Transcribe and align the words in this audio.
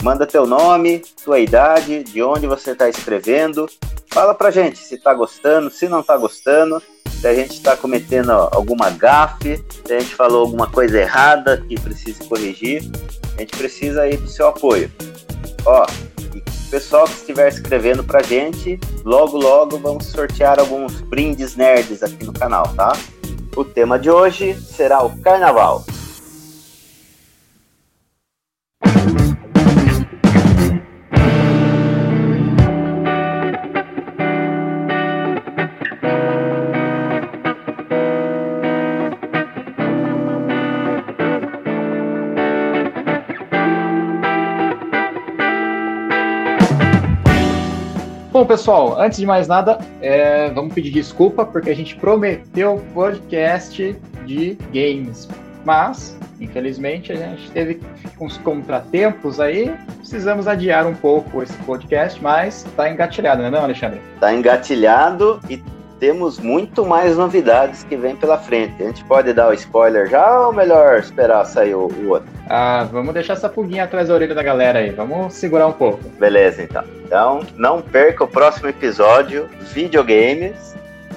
Manda 0.00 0.28
teu 0.28 0.46
nome, 0.46 1.02
tua 1.24 1.40
idade, 1.40 2.04
de 2.04 2.22
onde 2.22 2.46
você 2.46 2.70
está 2.70 2.88
escrevendo. 2.88 3.68
Fala 4.06 4.32
pra 4.32 4.52
gente 4.52 4.78
se 4.78 4.96
tá 4.96 5.12
gostando, 5.12 5.70
se 5.70 5.88
não 5.88 6.04
tá 6.04 6.16
gostando, 6.16 6.80
se 7.20 7.26
a 7.26 7.34
gente 7.34 7.54
está 7.54 7.76
cometendo 7.76 8.30
alguma 8.30 8.90
gafe, 8.90 9.60
se 9.84 9.92
a 9.92 9.98
gente 9.98 10.14
falou 10.14 10.42
alguma 10.42 10.68
coisa 10.68 11.00
errada 11.00 11.64
que 11.68 11.74
precise 11.80 12.22
corrigir. 12.22 12.88
A 13.36 13.40
gente 13.40 13.58
precisa 13.58 14.02
aí 14.02 14.16
do 14.16 14.28
seu 14.28 14.46
apoio. 14.46 14.88
Ó, 15.66 15.84
pessoal 16.70 17.04
que 17.04 17.14
estiver 17.14 17.48
escrevendo 17.48 18.04
pra 18.04 18.22
gente, 18.22 18.78
logo 19.04 19.36
logo 19.36 19.76
vamos 19.78 20.06
sortear 20.06 20.60
alguns 20.60 21.00
brindes 21.00 21.56
nerds 21.56 22.02
aqui 22.02 22.24
no 22.24 22.32
canal, 22.32 22.72
tá? 22.74 22.92
O 23.56 23.64
tema 23.64 23.98
de 23.98 24.08
hoje 24.08 24.54
será 24.54 25.02
o 25.02 25.18
carnaval. 25.20 25.84
Pessoal, 48.50 49.00
antes 49.00 49.16
de 49.16 49.24
mais 49.24 49.46
nada, 49.46 49.78
é, 50.02 50.50
vamos 50.50 50.74
pedir 50.74 50.90
desculpa 50.90 51.46
porque 51.46 51.70
a 51.70 51.76
gente 51.76 51.94
prometeu 51.94 52.82
podcast 52.92 53.96
de 54.26 54.58
games, 54.72 55.28
mas 55.64 56.18
infelizmente 56.40 57.12
a 57.12 57.14
gente 57.14 57.48
teve 57.52 57.80
uns 58.20 58.38
contratempos 58.38 59.38
aí, 59.38 59.72
precisamos 59.98 60.48
adiar 60.48 60.84
um 60.84 60.96
pouco 60.96 61.44
esse 61.44 61.56
podcast, 61.58 62.20
mas 62.20 62.66
tá 62.76 62.90
engatilhado, 62.90 63.40
né, 63.40 63.50
não, 63.50 63.62
Alexandre? 63.62 64.00
Tá 64.18 64.34
engatilhado 64.34 65.38
e 65.48 65.62
temos 66.00 66.40
muito 66.40 66.86
mais 66.86 67.16
novidades 67.16 67.84
que 67.84 67.94
vem 67.94 68.16
pela 68.16 68.38
frente. 68.38 68.82
A 68.82 68.86
gente 68.86 69.04
pode 69.04 69.32
dar 69.34 69.50
o 69.50 69.52
spoiler 69.52 70.08
já 70.08 70.46
ou 70.46 70.52
melhor 70.52 70.98
esperar 70.98 71.44
sair 71.44 71.74
o, 71.74 71.88
o 71.88 72.08
outro? 72.08 72.28
Ah, 72.48 72.88
vamos 72.90 73.12
deixar 73.12 73.34
essa 73.34 73.48
pulguinha 73.48 73.84
atrás 73.84 74.08
da 74.08 74.14
orelha 74.14 74.34
da 74.34 74.42
galera 74.42 74.78
aí. 74.78 74.90
Vamos 74.90 75.34
segurar 75.34 75.66
um 75.66 75.72
pouco. 75.72 76.00
Beleza, 76.18 76.62
então. 76.62 76.82
Então, 77.04 77.40
não 77.56 77.82
perca 77.82 78.24
o 78.24 78.26
próximo 78.26 78.68
episódio, 78.68 79.48
videogames, 79.72 80.74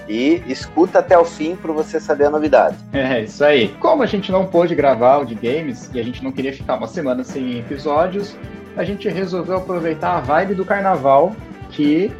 e 0.08 0.44
escuta 0.48 1.00
até 1.00 1.17
o 1.17 1.23
fim 1.23 1.55
para 1.55 1.71
você 1.71 2.00
saber 2.00 2.26
a 2.26 2.30
novidade. 2.30 2.76
É, 2.94 3.21
isso 3.21 3.44
aí. 3.44 3.70
Como 3.80 4.02
a 4.02 4.05
gente 4.05 4.32
não 4.32 4.45
pôde 4.45 4.76
gravar 4.76 5.17
o 5.17 5.26
de 5.26 5.36
games 5.36 5.89
e 5.94 6.00
a 6.00 6.04
gente 6.04 6.23
não 6.23 6.32
queria 6.32 6.54
ficar 6.54 6.76
uma 6.76 6.88
semana 6.88 7.23
sem 7.23 7.60
episódios, 7.60 8.36
a 8.77 8.83
gente 8.83 9.08
resolveu 9.10 9.58
aproveitar 9.58 10.17
a 10.17 10.20
vibe 10.20 10.55
do 10.55 10.65
carnaval 10.65 11.36
que 11.70 12.11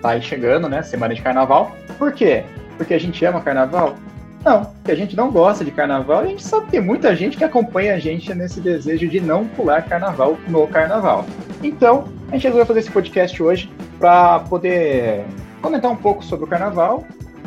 tá 0.00 0.10
aí 0.10 0.22
chegando, 0.22 0.68
né? 0.68 0.82
Semana 0.82 1.14
de 1.14 1.22
carnaval. 1.22 1.76
Por 1.98 2.12
quê? 2.12 2.44
Porque 2.76 2.94
a 2.94 3.00
gente 3.00 3.24
ama 3.24 3.40
carnaval? 3.40 3.96
Não, 4.44 4.64
porque 4.64 4.92
a 4.92 4.96
gente 4.96 5.14
não 5.14 5.30
gosta 5.30 5.64
de 5.64 5.70
carnaval 5.70 6.22
e 6.22 6.26
a 6.26 6.30
gente 6.30 6.42
sabe 6.42 6.64
que 6.64 6.72
tem 6.72 6.80
muita 6.80 7.14
gente 7.14 7.36
que 7.36 7.44
acompanha 7.44 7.94
a 7.94 7.98
gente 7.98 8.34
nesse 8.34 8.60
desejo 8.60 9.06
de 9.06 9.20
não 9.20 9.46
pular 9.46 9.82
carnaval 9.82 10.38
no 10.48 10.66
carnaval. 10.66 11.26
Então, 11.62 12.08
a 12.28 12.32
gente 12.32 12.44
resolveu 12.44 12.64
fazer 12.64 12.80
esse 12.80 12.90
podcast 12.90 13.42
hoje 13.42 13.70
para 13.98 14.40
poder 14.40 15.26
comentar 15.60 15.90
um 15.90 15.96
pouco 15.96 16.24
sobre 16.24 16.46
o 16.46 16.48
carnaval 16.48 17.04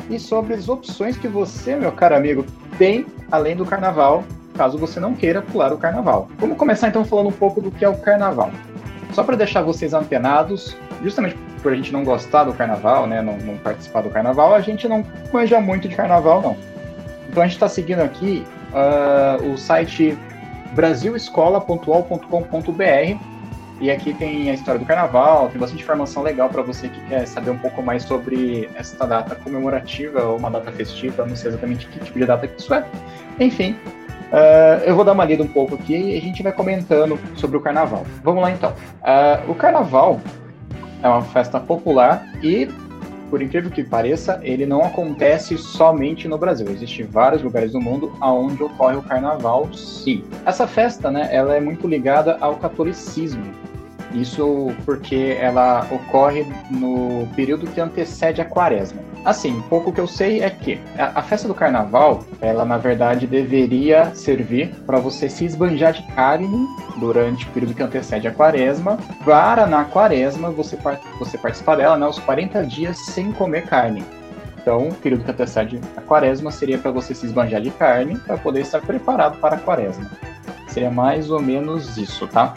e 0.07 0.19
sobre 0.19 0.53
as 0.53 0.69
opções 0.69 1.17
que 1.17 1.27
você, 1.27 1.75
meu 1.75 1.91
caro 1.91 2.15
amigo, 2.15 2.45
tem 2.77 3.07
além 3.31 3.55
do 3.55 3.65
carnaval, 3.65 4.23
caso 4.55 4.77
você 4.77 4.99
não 4.99 5.15
queira 5.15 5.41
pular 5.41 5.73
o 5.73 5.77
carnaval. 5.77 6.29
Vamos 6.37 6.57
começar 6.57 6.89
então 6.89 7.03
falando 7.03 7.29
um 7.29 7.33
pouco 7.33 7.59
do 7.59 7.71
que 7.71 7.83
é 7.83 7.89
o 7.89 7.97
carnaval. 7.97 8.51
Só 9.13 9.23
para 9.23 9.35
deixar 9.35 9.63
vocês 9.63 9.93
antenados, 9.95 10.77
justamente 11.03 11.35
por 11.63 11.71
a 11.71 11.75
gente 11.75 11.91
não 11.93 12.03
gostar 12.03 12.43
do 12.43 12.53
carnaval, 12.53 13.07
né, 13.07 13.21
não, 13.21 13.37
não 13.37 13.57
participar 13.57 14.01
do 14.01 14.09
carnaval, 14.09 14.53
a 14.53 14.59
gente 14.59 14.85
não 14.87 15.05
manja 15.31 15.61
muito 15.61 15.87
de 15.87 15.95
carnaval, 15.95 16.41
não. 16.41 16.57
Então 17.29 17.41
a 17.41 17.47
gente 17.47 17.55
está 17.55 17.69
seguindo 17.69 18.01
aqui 18.01 18.45
uh, 18.73 19.51
o 19.51 19.57
site 19.57 20.17
brasilescola.ol.com.br 20.73 23.17
e 23.79 23.89
aqui 23.89 24.13
tem 24.13 24.51
a 24.51 24.53
história 24.53 24.79
do 24.79 24.85
carnaval, 24.85 25.49
tem 25.49 25.59
bastante 25.59 25.81
informação 25.81 26.21
legal 26.21 26.47
para 26.49 26.61
você 26.61 26.89
que 26.89 26.99
quer 27.07 27.25
saber 27.25 27.49
um 27.51 27.57
pouco 27.57 27.81
mais 27.81 28.03
sobre 28.03 28.69
esta 28.75 29.07
data 29.07 29.35
comemorativa 29.35 30.21
ou 30.23 30.37
uma 30.37 30.51
data 30.51 30.71
festiva, 30.71 31.25
não 31.25 31.35
sei 31.35 31.49
exatamente 31.49 31.87
que 31.87 31.99
tipo 31.99 32.19
de 32.19 32.25
data 32.25 32.47
que 32.47 32.61
isso 32.61 32.71
é. 32.73 32.85
Enfim, 33.39 33.75
uh, 34.31 34.83
eu 34.85 34.95
vou 34.95 35.03
dar 35.03 35.13
uma 35.13 35.25
lida 35.25 35.41
um 35.43 35.47
pouco 35.47 35.73
aqui 35.75 35.95
e 35.95 36.17
a 36.17 36.21
gente 36.21 36.43
vai 36.43 36.51
comentando 36.51 37.19
sobre 37.35 37.57
o 37.57 37.61
carnaval. 37.61 38.05
Vamos 38.23 38.43
lá 38.43 38.51
então. 38.51 38.71
Uh, 38.71 39.51
o 39.51 39.55
carnaval 39.55 40.21
é 41.03 41.07
uma 41.07 41.21
festa 41.21 41.59
popular 41.59 42.25
e 42.41 42.67
por 43.29 43.41
incrível 43.41 43.71
que 43.71 43.83
pareça, 43.83 44.39
ele 44.43 44.63
não 44.63 44.83
acontece 44.83 45.57
somente 45.57 46.27
no 46.27 46.37
Brasil. 46.37 46.67
Existem 46.69 47.07
vários 47.07 47.41
lugares 47.41 47.71
do 47.71 47.81
mundo 47.81 48.13
onde 48.21 48.61
ocorre 48.61 48.95
o 48.95 49.01
carnaval, 49.01 49.73
sim. 49.73 50.23
Essa 50.45 50.67
festa, 50.67 51.09
né, 51.09 51.29
ela 51.31 51.55
é 51.55 51.59
muito 51.59 51.87
ligada 51.87 52.37
ao 52.39 52.57
catolicismo. 52.57 53.43
Isso 54.13 54.71
porque 54.85 55.37
ela 55.39 55.87
ocorre 55.89 56.45
no 56.69 57.27
período 57.35 57.67
que 57.67 57.81
antecede 57.81 58.41
a 58.41 58.45
quaresma. 58.45 59.01
Assim, 59.25 59.61
pouco 59.69 59.91
que 59.91 60.01
eu 60.01 60.07
sei 60.07 60.41
é 60.41 60.49
que 60.49 60.79
a, 60.97 61.21
festa 61.21 61.47
do 61.47 61.53
carnaval, 61.53 62.23
ela 62.41 62.65
na 62.65 62.77
verdade 62.77 63.25
deveria 63.25 64.13
servir 64.13 64.69
para 64.85 64.99
você 64.99 65.29
se 65.29 65.45
esbanjar 65.45 65.93
de 65.93 66.03
carne 66.13 66.67
durante 66.97 67.47
o 67.47 67.51
período 67.51 67.73
que 67.73 67.81
antecede 67.81 68.27
a 68.27 68.31
quaresma, 68.31 68.97
para 69.23 69.65
na 69.65 69.85
quaresma 69.85 70.51
você, 70.51 70.77
você 71.17 71.37
participar 71.37 71.77
dela, 71.77 71.97
né, 71.97 72.05
os 72.05 72.19
40 72.19 72.65
dias 72.65 72.97
sem 72.97 73.31
comer 73.31 73.65
carne. 73.65 74.03
Então, 74.61 74.89
o 74.89 74.93
período 74.95 75.23
que 75.23 75.31
antecede 75.31 75.79
a 75.95 76.01
quaresma 76.01 76.51
seria 76.51 76.77
para 76.77 76.91
você 76.91 77.15
se 77.15 77.25
esbanjar 77.25 77.61
de 77.61 77.71
carne 77.71 78.17
para 78.19 78.37
poder 78.37 78.61
estar 78.61 78.81
preparado 78.81 79.37
para 79.39 79.55
a 79.55 79.59
quaresma. 79.59 80.09
Seria 80.67 80.91
mais 80.91 81.29
ou 81.29 81.41
menos 81.41 81.97
isso, 81.97 82.27
tá? 82.27 82.53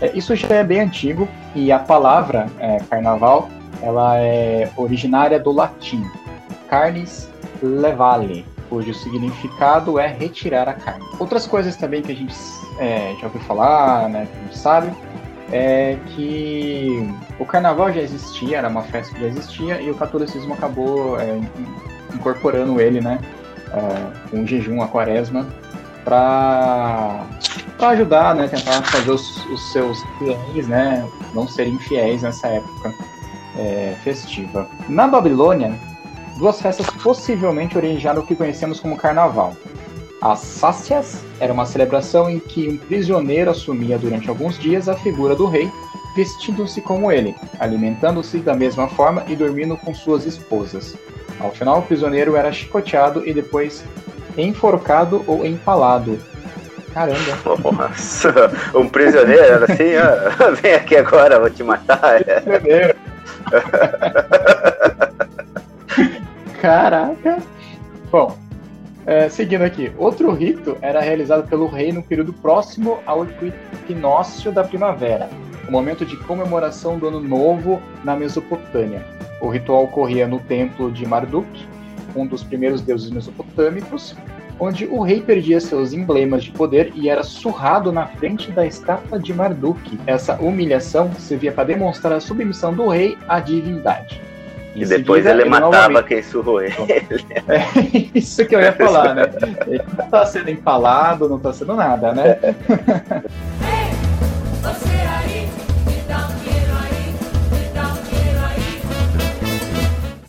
É, 0.00 0.10
isso 0.14 0.34
já 0.36 0.48
é 0.48 0.64
bem 0.64 0.80
antigo 0.80 1.28
e 1.54 1.72
a 1.72 1.78
palavra 1.78 2.46
é, 2.58 2.78
carnaval 2.90 3.48
ela 3.82 4.18
é 4.18 4.70
originária 4.76 5.38
do 5.38 5.52
latim 5.52 6.04
carnis 6.68 7.30
levale, 7.62 8.44
cujo 8.68 8.92
significado 8.94 9.98
é 9.98 10.06
retirar 10.06 10.68
a 10.68 10.74
carne. 10.74 11.04
Outras 11.18 11.46
coisas 11.46 11.76
também 11.76 12.02
que 12.02 12.12
a 12.12 12.14
gente 12.14 12.34
é, 12.78 13.14
já 13.20 13.26
ouviu 13.26 13.40
falar, 13.42 14.08
né, 14.08 14.26
que 14.30 14.38
a 14.38 14.42
gente 14.42 14.58
sabe, 14.58 14.92
é 15.52 15.96
que 16.08 17.08
o 17.38 17.46
carnaval 17.46 17.92
já 17.92 18.00
existia, 18.00 18.58
era 18.58 18.68
uma 18.68 18.82
festa 18.82 19.14
que 19.14 19.20
já 19.20 19.28
existia 19.28 19.80
e 19.80 19.90
o 19.90 19.94
catolicismo 19.94 20.54
acabou 20.54 21.18
é, 21.18 21.40
incorporando 22.14 22.80
ele, 22.80 23.00
né, 23.00 23.18
é, 23.72 24.36
o 24.36 24.46
jejum, 24.46 24.82
a 24.82 24.88
quaresma, 24.88 25.46
para 26.04 27.24
para 27.76 27.88
ajudar, 27.90 28.34
né, 28.34 28.48
tentar 28.48 28.82
fazer 28.82 29.10
os, 29.10 29.44
os, 29.46 29.72
seus 29.72 30.02
fiéis, 30.18 30.66
né, 30.68 31.06
não 31.34 31.46
serem 31.46 31.74
infiéis 31.74 32.22
nessa 32.22 32.48
época 32.48 32.94
é, 33.56 33.94
festiva. 34.02 34.68
Na 34.88 35.06
Babilônia, 35.06 35.78
duas 36.38 36.60
festas 36.60 36.86
possivelmente 37.02 37.76
originaram 37.76 38.22
o 38.22 38.26
que 38.26 38.34
conhecemos 38.34 38.80
como 38.80 38.96
Carnaval. 38.96 39.54
As 40.20 40.40
Sácias 40.40 41.22
era 41.38 41.52
uma 41.52 41.66
celebração 41.66 42.28
em 42.30 42.38
que 42.38 42.68
um 42.68 42.76
prisioneiro 42.76 43.50
assumia 43.50 43.98
durante 43.98 44.28
alguns 44.28 44.58
dias 44.58 44.88
a 44.88 44.96
figura 44.96 45.36
do 45.36 45.46
rei, 45.46 45.70
vestindo-se 46.16 46.80
como 46.80 47.12
ele, 47.12 47.34
alimentando-se 47.58 48.38
da 48.38 48.54
mesma 48.54 48.88
forma 48.88 49.22
e 49.28 49.36
dormindo 49.36 49.76
com 49.76 49.94
suas 49.94 50.24
esposas. 50.24 50.96
Ao 51.38 51.50
final, 51.50 51.80
o 51.80 51.82
prisioneiro 51.82 52.34
era 52.34 52.50
chicoteado 52.50 53.28
e 53.28 53.34
depois 53.34 53.84
enforcado 54.38 55.22
ou 55.26 55.44
empalado, 55.44 56.18
Caramba. 56.96 57.18
Nossa, 57.72 58.32
um 58.74 58.88
prisioneiro 58.88 59.42
era 59.42 59.64
assim, 59.70 59.92
ó, 59.98 60.52
vem 60.62 60.72
aqui 60.72 60.96
agora, 60.96 61.38
vou 61.38 61.50
te 61.50 61.62
matar. 61.62 62.22
Caraca! 66.58 67.36
Bom, 68.10 68.38
é, 69.04 69.28
seguindo 69.28 69.60
aqui. 69.60 69.92
Outro 69.98 70.32
rito 70.32 70.78
era 70.80 71.02
realizado 71.02 71.46
pelo 71.46 71.66
rei 71.66 71.92
no 71.92 72.02
período 72.02 72.32
próximo 72.32 72.98
ao 73.04 73.26
equinócio 73.26 74.50
da 74.50 74.64
primavera, 74.64 75.28
o 75.68 75.70
momento 75.70 76.06
de 76.06 76.16
comemoração 76.16 76.98
do 76.98 77.08
Ano 77.08 77.20
Novo 77.20 77.78
na 78.04 78.16
Mesopotâmia. 78.16 79.04
O 79.42 79.50
ritual 79.50 79.84
ocorria 79.84 80.26
no 80.26 80.38
templo 80.38 80.90
de 80.90 81.04
Marduk, 81.04 81.46
um 82.14 82.26
dos 82.26 82.42
primeiros 82.42 82.80
deuses 82.80 83.10
mesopotâmicos, 83.10 84.16
onde 84.58 84.86
o 84.86 85.02
rei 85.02 85.20
perdia 85.20 85.60
seus 85.60 85.92
emblemas 85.92 86.44
de 86.44 86.50
poder 86.50 86.92
e 86.94 87.08
era 87.08 87.22
surrado 87.22 87.92
na 87.92 88.06
frente 88.06 88.50
da 88.50 88.66
estátua 88.66 89.18
de 89.18 89.32
Marduk. 89.32 89.98
Essa 90.06 90.36
humilhação 90.36 91.12
servia 91.14 91.52
para 91.52 91.64
demonstrar 91.64 92.14
a 92.14 92.20
submissão 92.20 92.72
do 92.72 92.88
rei 92.88 93.16
à 93.28 93.40
divindade. 93.40 94.20
E 94.74 94.84
depois 94.84 95.22
seguida, 95.22 95.30
ele, 95.30 95.42
ele 95.42 95.50
matava 95.50 95.70
novamente... 95.70 96.08
quem 96.08 96.22
surrou 96.22 96.60
ele. 96.60 96.74
É 97.48 97.64
isso 98.14 98.44
que 98.44 98.54
eu 98.54 98.60
ia 98.60 98.72
falar, 98.72 99.14
né? 99.14 99.22
Ele 99.66 99.82
não 99.96 100.04
está 100.04 100.26
sendo 100.26 100.50
empalado, 100.50 101.28
não 101.28 101.38
está 101.38 101.52
sendo 101.52 101.74
nada, 101.74 102.12
né? 102.12 102.38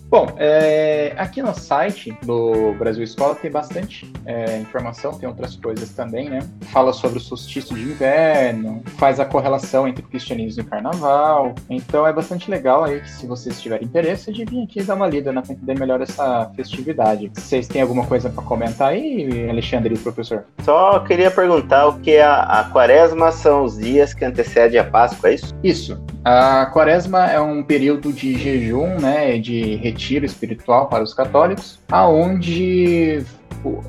Bom, 0.10 0.28
é, 0.38 1.14
aqui 1.18 1.42
no 1.42 1.54
site 1.54 2.18
do 2.24 2.74
Brasil 2.80 3.04
Escola 3.04 3.36
tem 3.36 3.52
bastante 3.52 4.10
é, 4.26 4.58
informação, 4.58 5.12
tem 5.14 5.28
outras 5.28 5.58
coisas 5.58 5.90
também, 5.90 6.30
né? 6.30 6.40
Fala 6.72 6.94
sobre 6.94 7.18
o 7.18 7.22
solstício 7.22 7.76
de 7.76 7.82
inverno, 7.82 8.82
faz 8.98 9.20
a 9.20 9.26
correlação 9.26 9.86
entre 9.86 10.06
o 10.06 10.08
cristianismo 10.08 10.64
e 10.64 10.66
o 10.66 10.70
carnaval. 10.70 11.54
Então 11.70 12.08
é 12.08 12.14
bastante 12.14 12.50
legal 12.50 12.86
aí 12.86 13.02
que 13.02 13.10
se 13.10 13.28
vocês 13.28 13.62
tiverem 13.62 13.86
interesse, 13.86 14.32
de 14.32 14.46
vir 14.46 14.64
aqui 14.64 14.82
dar 14.82 14.96
uma 14.96 15.08
lida, 15.08 15.34
né? 15.34 15.42
Pra 15.42 15.54
entender 15.54 15.78
melhor 15.78 16.00
essa 16.00 16.50
festividade. 16.56 17.30
Vocês 17.36 17.68
têm 17.68 17.82
alguma 17.82 18.06
coisa 18.06 18.30
para 18.30 18.44
comentar 18.44 18.90
aí, 18.90 19.50
Alexandre 19.50 19.94
e 19.94 19.98
professor? 19.98 20.46
Só 20.64 21.00
queria 21.02 21.30
perguntar 21.30 21.86
o 21.88 22.00
que 22.00 22.18
a, 22.18 22.44
a 22.44 22.64
quaresma 22.70 23.30
são 23.34 23.66
os 23.66 23.78
dias 23.78 24.14
que 24.14 24.24
antecedem 24.24 24.80
a 24.80 24.86
Páscoa, 24.86 25.30
é 25.30 25.34
isso? 25.34 25.54
Isso. 25.62 26.02
A 26.24 26.66
quaresma 26.66 27.32
é 27.32 27.40
um 27.40 27.64
período 27.64 28.12
de 28.12 28.38
jejum, 28.38 29.00
né? 29.00 29.38
De 29.38 29.76
retiro 29.98 30.26
espiritual 30.26 30.88
para 30.88 31.04
os 31.04 31.14
católicos, 31.14 31.80
aonde 31.92 33.26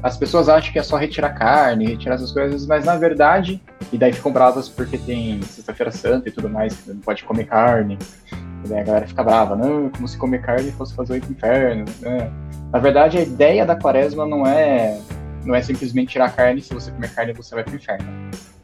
as 0.03 0.17
pessoas 0.17 0.49
acham 0.49 0.73
que 0.73 0.79
é 0.79 0.83
só 0.83 0.97
retirar 0.97 1.31
carne, 1.35 1.87
retirar 1.87 2.15
essas 2.15 2.33
coisas, 2.33 2.67
mas 2.67 2.87
na 2.87 2.97
verdade, 2.97 3.63
e 3.93 3.99
daí 3.99 4.13
ficam 4.13 4.33
bravas 4.33 4.69
porque 4.69 4.97
tem 4.97 5.43
Sexta-feira 5.43 5.93
Santa 5.93 6.31
e 6.31 6.33
tudo 6.33 6.49
mais, 6.49 6.87
não 6.87 6.97
pode 6.97 7.23
comer 7.25 7.45
carne. 7.45 7.99
E 8.65 8.69
daí 8.69 8.81
a 8.81 8.85
galera 8.85 9.07
fica 9.07 9.23
brava, 9.23 9.55
não, 9.55 9.91
como 9.91 10.09
se 10.09 10.17
comer 10.17 10.41
carne 10.41 10.73
fosse 10.73 10.95
fazer 10.95 11.13
o 11.13 11.17
inferno. 11.17 11.85
Né? 12.01 12.33
Na 12.73 12.79
verdade, 12.79 13.19
a 13.19 13.23
ideia 13.23 13.67
da 13.67 13.77
quaresma 13.77 14.27
não 14.27 14.47
é 14.47 14.99
não 15.45 15.55
é 15.55 15.63
simplesmente 15.63 16.13
tirar 16.13 16.35
carne, 16.35 16.61
se 16.61 16.75
você 16.75 16.91
comer 16.91 17.11
carne 17.15 17.33
você 17.33 17.55
vai 17.55 17.63
para 17.63 17.73
o 17.73 17.77
inferno. 17.77 18.07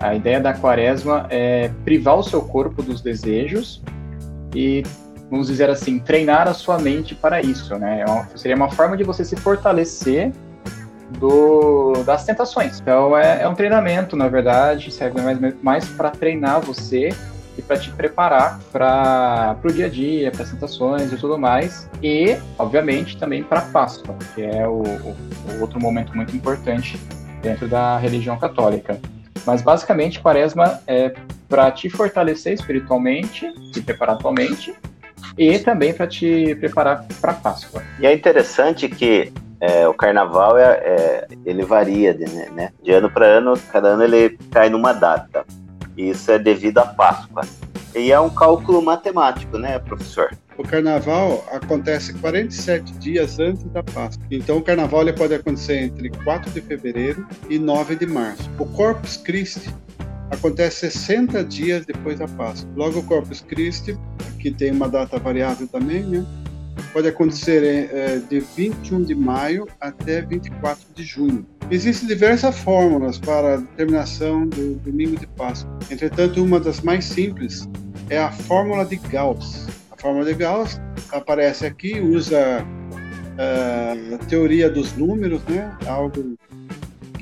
A 0.01 0.15
ideia 0.15 0.41
da 0.41 0.53
quaresma 0.53 1.27
é 1.31 1.71
privar 1.85 2.17
o 2.17 2.23
seu 2.23 2.43
corpo 2.43 2.83
dos 2.83 3.01
desejos 3.01 3.83
e 4.55 4.83
vamos 5.31 5.49
dizer 5.49 5.71
assim, 5.71 5.99
treinar 5.99 6.49
a 6.49 6.55
sua 6.55 6.79
mente 6.79 7.15
para 7.15 7.41
isso, 7.41 7.77
né? 7.79 8.05
É 8.07 8.37
seria 8.37 8.57
uma 8.57 8.71
forma 8.71 8.97
de 8.97 9.05
você 9.05 9.25
se 9.25 9.37
fortalecer 9.37 10.33
do, 11.19 12.03
das 12.05 12.25
tentações. 12.25 12.81
Então 12.81 13.17
é, 13.17 13.43
é 13.43 13.49
um 13.49 13.55
treinamento, 13.55 14.17
na 14.17 14.29
verdade, 14.29 14.91
serve 14.91 15.21
mais, 15.21 15.39
mais 15.63 15.85
para 15.89 16.11
treinar 16.11 16.61
você 16.61 17.11
e 17.57 17.63
para 17.63 17.79
te 17.79 17.91
preparar 17.91 18.59
para 18.73 19.57
o 19.63 19.73
dia 19.73 19.87
a 19.87 19.89
dia, 19.89 20.31
para 20.31 20.45
tentações 20.45 21.13
e 21.13 21.17
tudo 21.17 21.39
mais. 21.39 21.89
E, 22.03 22.37
obviamente, 22.59 23.17
também 23.17 23.43
para 23.43 23.61
a 23.61 23.63
Páscoa, 23.63 24.17
que 24.35 24.43
é 24.43 24.67
o, 24.67 24.83
o, 24.83 25.17
o, 25.53 25.61
outro 25.61 25.81
momento 25.81 26.15
muito 26.17 26.35
importante 26.35 26.99
dentro 27.43 27.69
da 27.69 27.97
religião 27.97 28.37
católica. 28.39 28.99
Mas, 29.47 29.63
basicamente, 29.63 30.21
Quaresma 30.21 30.81
é 30.87 31.15
para 31.49 31.71
te 31.71 31.89
fortalecer 31.89 32.55
espiritualmente, 32.55 33.53
te 33.71 33.81
preparar 33.81 34.17
atualmente 34.17 34.75
e 35.37 35.59
também 35.59 35.93
para 35.93 36.07
te 36.07 36.55
preparar 36.57 37.05
para 37.21 37.35
Páscoa. 37.35 37.83
E 38.01 38.07
é 38.07 38.13
interessante 38.15 38.89
que 38.89 39.33
é, 39.61 39.89
o 39.89 39.95
carnaval 39.95 40.59
é, 40.59 40.73
é, 40.73 41.29
ele 41.45 41.65
varia 41.65 42.13
de, 42.13 42.25
né? 42.51 42.71
de 42.83 42.93
ano 42.93 43.11
para 43.11 43.27
ano, 43.27 43.55
cada 43.73 43.89
ano 43.89 44.03
ele 44.05 44.39
cai 44.51 44.69
numa 44.69 44.93
data. 44.93 45.45
E 45.97 46.11
isso 46.11 46.31
é 46.31 46.39
devido 46.39 46.79
à 46.79 46.87
Páscoa. 46.87 47.43
E 47.95 48.11
é 48.11 48.19
um 48.19 48.29
cálculo 48.29 48.83
matemático, 48.83 49.57
né, 49.57 49.79
professor? 49.79 50.37
O 50.59 50.63
carnaval 50.63 51.45
acontece 51.51 52.13
47 52.15 52.93
dias 52.95 53.39
antes 53.39 53.65
da 53.65 53.83
Páscoa. 53.83 54.25
Então 54.31 54.59
o 54.59 54.63
carnaval 54.63 55.03
ele 55.03 55.13
pode 55.13 55.35
acontecer 55.35 55.79
entre 55.79 56.11
4 56.11 56.51
de 56.51 56.61
fevereiro 56.61 57.27
e 57.49 57.59
9 57.59 57.97
de 57.97 58.07
março. 58.07 58.51
O 58.59 58.67
Corpus 58.67 59.17
Christi 59.17 59.73
acontece 60.31 60.91
60 60.91 61.45
dias 61.45 61.87
depois 61.87 62.19
da 62.19 62.29
Páscoa. 62.29 62.71
Logo, 62.77 63.01
o 63.01 63.03
Corpus 63.03 63.41
Christi, 63.41 63.99
que 64.39 64.51
tem 64.51 64.71
uma 64.71 64.89
data 64.89 65.19
variável 65.19 65.67
também, 65.67 66.03
né? 66.03 66.25
pode 66.93 67.09
acontecer 67.09 67.91
é, 67.93 68.19
de 68.19 68.41
21 68.41 69.03
de 69.03 69.15
maio 69.15 69.67
até 69.81 70.21
24 70.23 70.87
de 70.95 71.03
junho. 71.03 71.45
Existem 71.71 72.09
diversas 72.09 72.57
fórmulas 72.59 73.19
para 73.19 73.55
a 73.55 73.57
determinação 73.57 74.47
do 74.47 74.75
domingo 74.77 75.17
de 75.17 75.27
Páscoa. 75.27 75.77
Entretanto, 75.91 76.43
uma 76.43 76.61
das 76.61 76.81
mais 76.81 77.05
simples 77.05 77.69
é 78.09 78.19
a 78.19 78.31
fórmula 78.31 78.85
de 78.85 78.97
Gauss. 78.97 79.67
A 79.91 80.01
fórmula 80.01 80.25
de 80.25 80.35
Gauss 80.35 80.81
aparece 81.11 81.67
aqui, 81.67 82.01
usa 82.01 82.65
uh, 82.65 84.15
a 84.15 84.19
teoria 84.27 84.71
dos 84.71 84.93
números, 84.93 85.43
né? 85.45 85.77
algo 85.87 86.37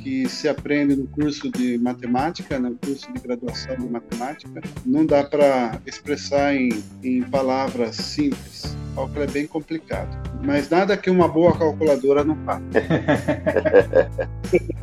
que 0.02 0.28
se 0.28 0.48
aprende 0.48 0.96
no 0.96 1.06
curso 1.06 1.50
de 1.50 1.78
matemática, 1.78 2.58
no 2.58 2.74
curso 2.76 3.12
de 3.12 3.20
graduação 3.20 3.76
de 3.76 3.88
matemática. 3.88 4.60
Não 4.84 5.06
dá 5.06 5.22
para 5.22 5.78
expressar 5.86 6.54
em, 6.54 6.70
em 7.02 7.22
palavras 7.22 7.96
simples. 7.96 8.76
O 8.92 8.96
cálculo 8.96 9.24
é 9.24 9.26
bem 9.26 9.46
complicado. 9.46 10.10
Mas 10.44 10.68
nada 10.68 10.96
que 10.96 11.08
uma 11.08 11.28
boa 11.28 11.56
calculadora 11.56 12.24
não 12.24 12.36
faça. 12.44 12.62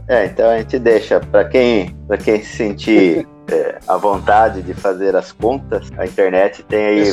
é, 0.07 0.25
então 0.25 0.49
a 0.49 0.57
gente 0.57 0.79
deixa 0.79 1.19
para 1.19 1.45
quem, 1.45 1.95
quem 2.23 2.41
se 2.41 2.55
sentir 2.55 3.27
é, 3.51 3.77
a 3.87 3.97
vontade 3.97 4.61
de 4.61 4.73
fazer 4.73 5.15
as 5.15 5.31
contas, 5.31 5.91
a 5.97 6.05
internet 6.05 6.63
tem 6.63 6.85
aí 6.85 7.03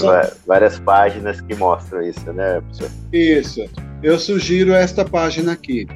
várias 0.47 0.79
páginas 0.79 1.41
que 1.41 1.55
mostram 1.55 2.03
isso, 2.03 2.33
né, 2.33 2.61
professor? 2.61 2.91
Isso. 3.13 3.65
Eu 4.03 4.19
sugiro 4.19 4.73
esta 4.73 5.05
página 5.05 5.53
aqui 5.53 5.87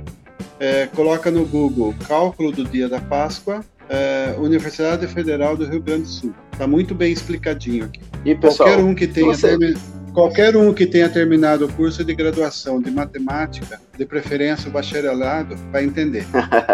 é, 0.59 0.87
coloca 0.87 1.31
no 1.31 1.45
Google 1.45 1.95
cálculo 2.07 2.53
do 2.53 2.65
dia 2.65 2.89
da 2.89 3.01
Páscoa, 3.01 3.65
é, 3.89 4.35
Universidade 4.39 5.07
Federal 5.07 5.57
do 5.57 5.67
Rio 5.67 5.81
Grande 5.81 6.03
do 6.03 6.09
Sul. 6.09 6.35
Está 6.53 6.67
muito 6.67 6.95
bem 6.95 7.13
explicadinho 7.13 7.87
aqui. 7.87 8.01
E 8.25 8.35
pessoal, 8.35 8.69
qualquer 8.69 8.85
um 8.85 8.95
que 8.95 9.07
tenha 9.07 9.27
você... 9.27 9.75
qualquer 10.13 10.57
um 10.57 10.73
que 10.73 10.87
tenha 10.87 11.09
terminado 11.09 11.67
o 11.67 11.73
curso 11.73 12.05
de 12.05 12.15
graduação 12.15 12.81
de 12.81 12.91
matemática, 12.91 13.81
de 13.97 14.07
preferência 14.07 14.69
o 14.69 14.73
bacharelado, 14.73 15.57
vai 15.73 15.85
entender. 15.85 16.25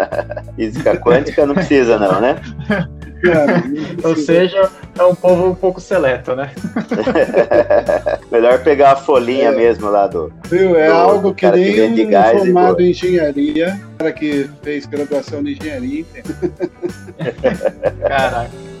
Física 0.55 0.97
quântica 0.97 1.45
não 1.45 1.55
precisa 1.55 1.97
não, 1.97 2.21
né? 2.21 2.35
Ou 4.03 4.15
seja, 4.15 4.69
é 4.97 5.03
um 5.03 5.15
povo 5.15 5.47
um 5.47 5.55
pouco 5.55 5.81
seleto, 5.81 6.35
né? 6.35 6.51
Melhor 8.31 8.63
pegar 8.63 8.91
a 8.91 8.95
folhinha 8.95 9.49
é. 9.49 9.55
mesmo 9.55 9.89
lá 9.89 10.07
do. 10.07 10.31
Viu? 10.49 10.75
É 10.75 10.87
do, 10.87 10.93
algo 10.93 11.33
que 11.33 11.49
nem 11.49 11.95
que 11.95 12.15
um 12.15 12.39
formado 12.39 12.81
em 12.81 12.91
engenharia, 12.91 13.79
cara 13.97 14.11
que 14.11 14.49
fez 14.61 14.85
graduação 14.85 15.43
de 15.43 15.53
engenharia. 15.53 16.05
Caraca. 18.07 18.76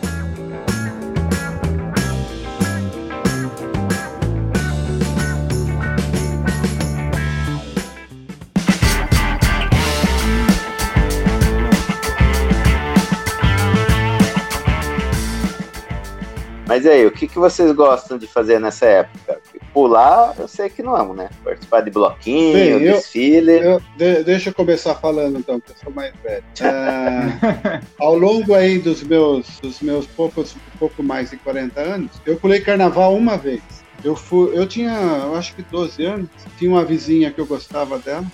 Mas 16.77 16.85
aí, 16.85 17.07
o 17.07 17.11
que, 17.11 17.27
que 17.27 17.39
vocês 17.39 17.71
gostam 17.71 18.19
de 18.19 18.27
fazer 18.27 18.59
nessa 18.59 18.85
época? 18.85 19.41
Pular, 19.73 20.35
eu 20.37 20.47
sei 20.47 20.69
que 20.69 20.83
não 20.83 20.95
amo, 20.95 21.15
né? 21.15 21.27
Participar 21.43 21.81
de 21.81 21.89
bloquinho, 21.89 22.53
Bem, 22.53 22.79
desfile. 22.93 23.53
Eu, 23.53 23.81
de, 23.97 24.23
deixa 24.23 24.51
eu 24.51 24.53
começar 24.53 24.93
falando 24.93 25.39
então, 25.39 25.59
que 25.59 25.71
eu 25.71 25.75
sou 25.83 25.91
mais 25.91 26.13
velho. 26.23 26.43
É, 26.61 27.81
ao 27.97 28.15
longo 28.15 28.53
aí 28.53 28.77
dos 28.77 29.01
meus, 29.01 29.59
dos 29.59 29.81
meus 29.81 30.05
poucos, 30.05 30.55
pouco 30.77 31.01
mais 31.01 31.31
de 31.31 31.37
40 31.37 31.81
anos, 31.81 32.11
eu 32.27 32.35
pulei 32.35 32.61
carnaval 32.61 33.15
uma 33.15 33.39
vez. 33.39 33.63
Eu, 34.03 34.15
fui, 34.15 34.55
eu 34.55 34.67
tinha, 34.67 34.93
eu 35.23 35.35
acho 35.35 35.55
que 35.55 35.63
12 35.63 36.05
anos, 36.05 36.29
tinha 36.59 36.69
uma 36.69 36.85
vizinha 36.85 37.31
que 37.31 37.41
eu 37.41 37.47
gostava 37.47 37.97
dela. 37.97 38.27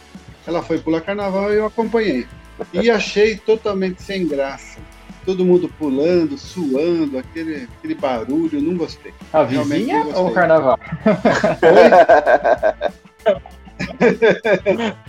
Ela 0.45 0.61
foi 0.61 0.79
pular 0.79 0.99
carnaval 0.99 1.53
e 1.53 1.55
eu 1.55 1.65
acompanhei. 1.65 2.27
E 2.73 2.91
achei 2.91 3.37
totalmente 3.37 4.01
sem 4.01 4.27
graça 4.27 4.81
todo 5.25 5.45
mundo 5.45 5.69
pulando, 5.79 6.37
suando, 6.37 7.17
aquele, 7.17 7.69
aquele 7.77 7.95
barulho, 7.95 8.61
não 8.61 8.75
gostei. 8.75 9.13
A 9.31 9.43
vizinha 9.43 10.05
ou 10.15 10.27
o 10.27 10.33
carnaval? 10.33 10.77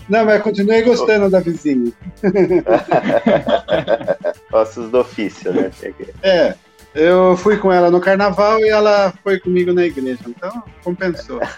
Não, 0.09 0.25
mas 0.25 0.43
continuei 0.43 0.83
gostando 0.83 1.31
da 1.31 1.41
vizinha. 1.41 1.93
Ossos 4.53 4.91
do 4.91 5.01
ofício, 5.01 5.53
né? 5.53 5.71
É, 6.23 6.55
eu 6.95 7.37
fui 7.37 7.57
com 7.57 7.73
ela 7.73 7.91
no 7.91 8.01
carnaval 8.01 8.61
e 8.61 8.69
ela 8.69 9.13
foi 9.23 9.41
comigo 9.41 9.73
na 9.73 9.85
igreja, 9.85 10.21
então 10.27 10.63
compensou. 10.83 11.41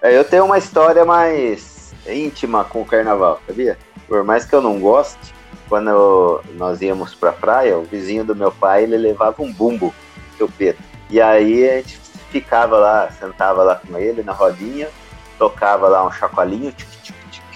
É, 0.00 0.16
eu 0.16 0.24
tenho 0.24 0.44
uma 0.44 0.58
história 0.58 1.04
mais 1.04 1.92
íntima 2.06 2.64
com 2.64 2.82
o 2.82 2.84
carnaval, 2.84 3.40
sabia? 3.46 3.76
Por 4.06 4.22
mais 4.22 4.44
que 4.44 4.54
eu 4.54 4.62
não 4.62 4.78
goste, 4.78 5.34
quando 5.72 6.42
nós 6.58 6.82
íamos 6.82 7.14
pra 7.14 7.32
praia, 7.32 7.78
o 7.78 7.82
vizinho 7.82 8.26
do 8.26 8.36
meu 8.36 8.52
pai, 8.52 8.82
ele 8.82 8.98
levava 8.98 9.42
um 9.42 9.50
bumbo, 9.50 9.94
seu 10.36 10.46
Pedro. 10.46 10.82
E 11.08 11.18
aí 11.18 11.66
a 11.66 11.76
gente 11.76 11.98
ficava 12.30 12.76
lá, 12.76 13.10
sentava 13.10 13.62
lá 13.62 13.76
com 13.76 13.96
ele 13.96 14.22
na 14.22 14.32
rodinha, 14.34 14.90
tocava 15.38 15.88
lá 15.88 16.06
um 16.06 16.12
chacoalhinho. 16.12 16.74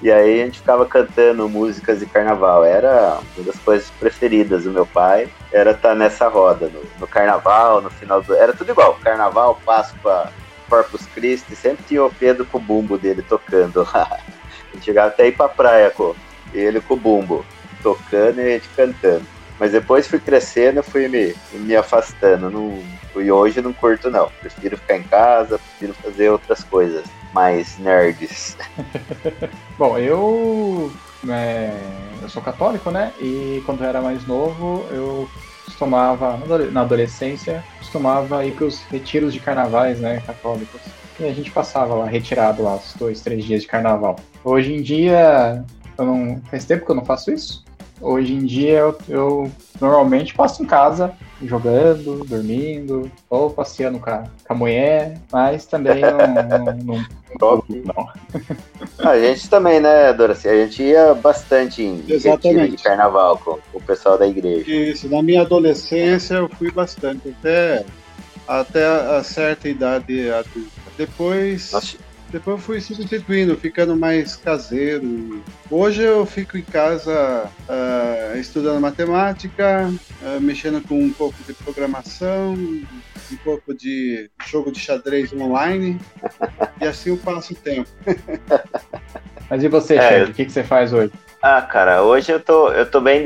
E 0.00 0.12
aí 0.12 0.40
a 0.40 0.44
gente 0.44 0.60
ficava 0.60 0.86
cantando 0.86 1.48
músicas 1.48 1.98
de 1.98 2.06
carnaval. 2.06 2.64
Era 2.64 3.18
uma 3.36 3.44
das 3.44 3.58
coisas 3.58 3.90
preferidas 3.98 4.62
do 4.62 4.70
meu 4.70 4.86
pai. 4.86 5.28
Era 5.52 5.72
estar 5.72 5.88
tá 5.88 5.94
nessa 5.96 6.28
roda, 6.28 6.68
no, 6.68 6.80
no, 7.00 7.06
carnaval, 7.08 7.82
no 7.82 7.90
final 7.90 8.22
do. 8.22 8.32
Era 8.32 8.52
tudo 8.52 8.70
igual. 8.70 8.94
Carnaval, 9.02 9.60
Páscoa, 9.66 10.32
Corpus 10.68 11.04
Christi, 11.06 11.56
sempre 11.56 11.84
tinha 11.84 12.04
o 12.04 12.14
Pedro 12.14 12.46
com 12.46 12.58
o 12.58 12.60
bumbo 12.60 12.96
dele 12.96 13.22
tocando 13.28 13.82
lá. 13.92 14.06
A 14.70 14.74
gente 14.76 14.84
chegava 14.84 15.08
até 15.08 15.26
ir 15.26 15.36
pra 15.36 15.48
praia 15.48 15.90
com 15.90 16.14
ele 16.52 16.80
com 16.80 16.94
o 16.94 16.96
bumbo, 16.96 17.44
tocando 17.82 18.40
e 18.40 18.44
a 18.44 18.50
gente 18.50 18.68
cantando. 18.76 19.26
Mas 19.58 19.72
depois 19.72 20.06
fui 20.06 20.20
crescendo, 20.20 20.82
fui 20.82 21.08
me, 21.08 21.34
me 21.52 21.74
afastando. 21.74 22.48
Não, 22.48 22.80
e 23.16 23.30
hoje 23.30 23.60
não 23.60 23.72
curto, 23.72 24.10
não. 24.10 24.30
Prefiro 24.40 24.76
ficar 24.76 24.96
em 24.96 25.02
casa, 25.02 25.58
prefiro 25.58 25.94
fazer 25.94 26.30
outras 26.30 26.62
coisas 26.62 27.04
mais 27.32 27.76
nerds. 27.78 28.56
Bom, 29.76 29.98
eu. 29.98 30.92
É, 31.28 31.72
eu 32.22 32.28
sou 32.28 32.40
católico, 32.40 32.90
né? 32.90 33.12
E 33.20 33.60
quando 33.66 33.82
eu 33.82 33.88
era 33.88 34.00
mais 34.00 34.24
novo, 34.24 34.86
eu 34.92 35.28
costumava, 35.64 36.38
na 36.70 36.80
adolescência, 36.80 37.64
costumava 37.78 38.44
ir 38.44 38.52
para 38.52 38.64
os 38.64 38.82
retiros 38.84 39.32
de 39.32 39.40
carnavais, 39.40 39.98
né? 39.98 40.22
Católicos. 40.24 40.80
E 41.20 41.24
a 41.24 41.32
gente 41.32 41.50
passava 41.50 41.94
lá, 41.94 42.06
retirado 42.06 42.62
lá, 42.62 42.76
os 42.76 42.94
dois, 42.94 43.20
três 43.20 43.44
dias 43.44 43.62
de 43.62 43.68
carnaval. 43.68 44.20
Hoje 44.44 44.72
em 44.72 44.80
dia, 44.80 45.64
eu 45.98 46.06
não, 46.06 46.40
faz 46.50 46.64
tempo 46.64 46.86
que 46.86 46.90
eu 46.90 46.96
não 46.96 47.04
faço 47.04 47.30
isso. 47.30 47.64
Hoje 48.00 48.32
em 48.32 48.46
dia 48.46 48.78
eu, 48.78 48.98
eu 49.08 49.52
normalmente 49.80 50.32
passo 50.32 50.62
em 50.62 50.66
casa 50.66 51.12
jogando, 51.42 52.24
dormindo, 52.24 53.10
ou 53.28 53.50
passeando 53.50 53.98
com 53.98 54.10
a, 54.10 54.24
com 54.46 54.52
a 54.52 54.56
mulher, 54.56 55.20
mas 55.32 55.66
também 55.66 56.00
não. 56.00 56.74
não, 56.78 57.04
não, 57.40 57.64
não. 57.84 59.08
A 59.10 59.18
gente 59.18 59.48
também, 59.48 59.80
né, 59.80 60.12
Doraci? 60.12 60.48
A 60.48 60.64
gente 60.64 60.82
ia 60.82 61.14
bastante 61.14 61.82
em 61.82 62.00
retiro 62.02 62.68
de 62.68 62.76
carnaval 62.76 63.38
com, 63.38 63.58
com, 63.72 63.78
o 63.78 63.82
pessoal 63.82 64.16
da 64.16 64.26
igreja. 64.26 64.70
Isso, 64.70 65.08
na 65.08 65.22
minha 65.22 65.42
adolescência 65.42 66.34
eu 66.34 66.48
fui 66.48 66.70
bastante, 66.70 67.28
até, 67.28 67.84
até 68.46 68.86
a 68.86 69.22
certa 69.22 69.68
idade 69.68 70.30
adulta. 70.30 70.70
Depois. 70.96 71.72
Nossa 71.72 72.07
depois 72.30 72.58
eu 72.58 72.62
fui 72.62 72.80
substituindo, 72.80 73.56
ficando 73.56 73.96
mais 73.96 74.36
caseiro. 74.36 75.42
Hoje 75.70 76.02
eu 76.02 76.26
fico 76.26 76.58
em 76.58 76.62
casa 76.62 77.50
uh, 77.68 78.38
estudando 78.38 78.80
matemática, 78.80 79.90
uh, 80.22 80.40
mexendo 80.40 80.86
com 80.86 80.98
um 80.98 81.12
pouco 81.12 81.36
de 81.46 81.54
programação, 81.54 82.52
um 82.52 83.36
pouco 83.42 83.74
de 83.74 84.30
jogo 84.46 84.70
de 84.70 84.78
xadrez 84.78 85.32
online, 85.32 85.98
e 86.80 86.86
assim 86.86 87.10
eu 87.10 87.16
passo 87.16 87.54
o 87.54 87.56
tempo. 87.56 87.88
Mas 89.48 89.64
e 89.64 89.68
você, 89.68 89.94
é, 89.94 90.24
o 90.24 90.32
que, 90.32 90.44
que 90.44 90.52
você 90.52 90.62
faz 90.62 90.92
hoje? 90.92 91.10
Ah, 91.42 91.62
cara, 91.62 92.02
hoje 92.02 92.30
eu 92.30 92.40
tô, 92.40 92.70
eu 92.72 92.84
tô 92.84 93.00
bem 93.00 93.24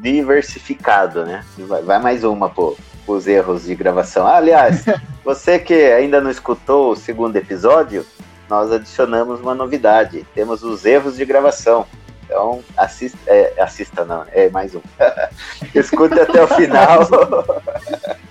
diversificado, 0.00 1.26
né? 1.26 1.44
Vai, 1.58 1.82
vai 1.82 2.00
mais 2.00 2.24
uma, 2.24 2.48
pô 2.48 2.76
os 3.06 3.26
erros 3.26 3.64
de 3.64 3.74
gravação. 3.74 4.26
Ah, 4.26 4.36
aliás, 4.36 4.84
você 5.24 5.58
que 5.58 5.74
ainda 5.74 6.20
não 6.20 6.30
escutou 6.30 6.92
o 6.92 6.96
segundo 6.96 7.36
episódio, 7.36 8.06
nós 8.50 8.72
adicionamos 8.72 9.40
uma 9.40 9.54
novidade. 9.54 10.26
Temos 10.34 10.64
os 10.64 10.84
erros 10.84 11.16
de 11.16 11.24
gravação. 11.24 11.86
Então, 12.24 12.62
assista, 12.76 13.18
é, 13.26 13.54
assista 13.60 14.04
não, 14.04 14.24
é 14.32 14.48
mais 14.50 14.74
um. 14.74 14.80
Escute 15.74 16.18
até 16.18 16.42
o 16.42 16.48
final. 16.48 17.00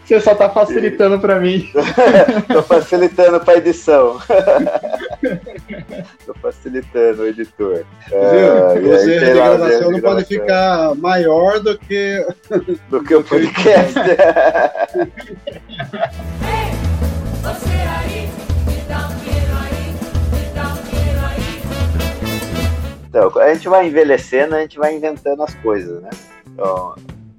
Você 0.05 0.19
só 0.21 0.31
está 0.31 0.49
facilitando 0.49 1.19
para 1.19 1.39
mim. 1.39 1.69
Estou 2.47 2.63
facilitando 2.63 3.39
para 3.41 3.57
edição. 3.57 4.19
Estou 6.19 6.35
facilitando 6.41 7.21
o 7.21 7.27
editor. 7.27 7.83
Ah, 8.07 8.73
Viu? 8.73 8.93
os 8.95 9.07
erros 9.07 9.27
de 9.27 9.33
gravação 9.33 9.91
não 9.91 10.01
pode 10.01 10.25
ficar 10.25 10.95
maior 10.95 11.59
do 11.59 11.77
que 11.77 12.25
do 12.89 13.03
que 13.03 13.15
o 13.15 13.23
podcast. 13.23 13.93
Então, 23.09 23.31
a 23.41 23.53
gente 23.53 23.67
vai 23.67 23.87
envelhecendo, 23.87 24.55
a 24.55 24.61
gente 24.61 24.77
vai 24.77 24.95
inventando 24.95 25.41
as 25.41 25.55
coisas, 25.55 25.99
né? 26.01 26.11
Então, 26.47 26.93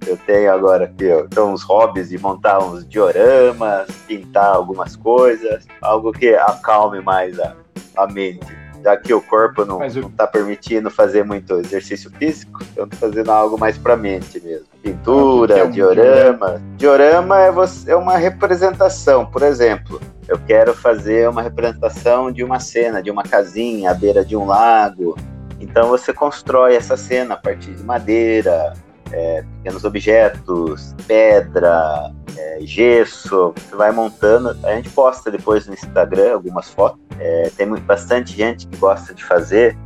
eu 0.07 0.17
tenho 0.17 0.53
agora 0.53 0.87
aqui 0.87 1.09
então, 1.09 1.53
uns 1.53 1.63
hobbies 1.63 2.09
de 2.09 2.19
montar 2.19 2.59
uns 2.59 2.87
dioramas, 2.87 3.89
pintar 4.07 4.57
algumas 4.57 4.97
coisas, 4.97 5.67
algo 5.81 6.13
que 6.13 6.35
acalme 6.35 7.01
mais 7.01 7.39
a, 7.39 7.55
a 7.97 8.07
mente. 8.09 8.61
Já 8.83 8.97
que 8.97 9.13
o 9.13 9.21
corpo 9.21 9.65
não, 9.65 9.85
está 9.85 10.01
não 10.01 10.11
tá 10.11 10.27
permitindo 10.27 10.91
fazer 10.91 11.23
muito 11.23 11.55
exercício 11.59 12.11
físico, 12.19 12.65
eu 12.75 12.87
tô 12.87 12.97
fazendo 12.97 13.31
algo 13.31 13.59
mais 13.59 13.77
pra 13.77 13.95
mente 13.95 14.41
mesmo. 14.41 14.67
Pintura, 14.83 15.59
é 15.59 15.65
um 15.65 15.71
diorama. 15.71 16.61
Diorama 16.79 17.39
é, 17.39 17.53
você, 17.53 17.93
é 17.93 17.97
uma 17.97 18.17
representação, 18.17 19.27
por 19.27 19.43
exemplo, 19.43 20.01
eu 20.27 20.39
quero 20.39 20.75
fazer 20.75 21.29
uma 21.29 21.43
representação 21.43 22.33
de 22.33 22.43
uma 22.43 22.59
cena, 22.59 23.03
de 23.03 23.11
uma 23.11 23.23
casinha 23.23 23.91
à 23.91 23.95
beira 23.95 24.25
de 24.25 24.35
um 24.35 24.47
lago, 24.47 25.15
então 25.61 25.89
você 25.89 26.13
constrói 26.13 26.75
essa 26.75 26.97
cena 26.97 27.35
a 27.35 27.37
partir 27.37 27.73
de 27.73 27.83
madeira, 27.83 28.75
é, 29.13 29.45
pequenos 29.59 29.85
objetos, 29.85 30.95
pedra, 31.07 32.13
é, 32.37 32.59
gesso, 32.63 33.53
você 33.57 33.77
vai 33.77 33.93
montando. 33.93 34.57
A 34.65 34.75
gente 34.75 34.89
posta 34.91 35.31
depois 35.31 35.67
no 35.67 35.75
Instagram 35.75 36.35
algumas 36.35 36.71
fotos. 36.71 37.01
É, 37.19 37.51
tem 37.57 37.69
bastante 37.69 38.37
gente 38.37 38.67
que 38.67 38.77
gosta 38.77 39.13
de 39.13 39.25
fazer 39.25 39.77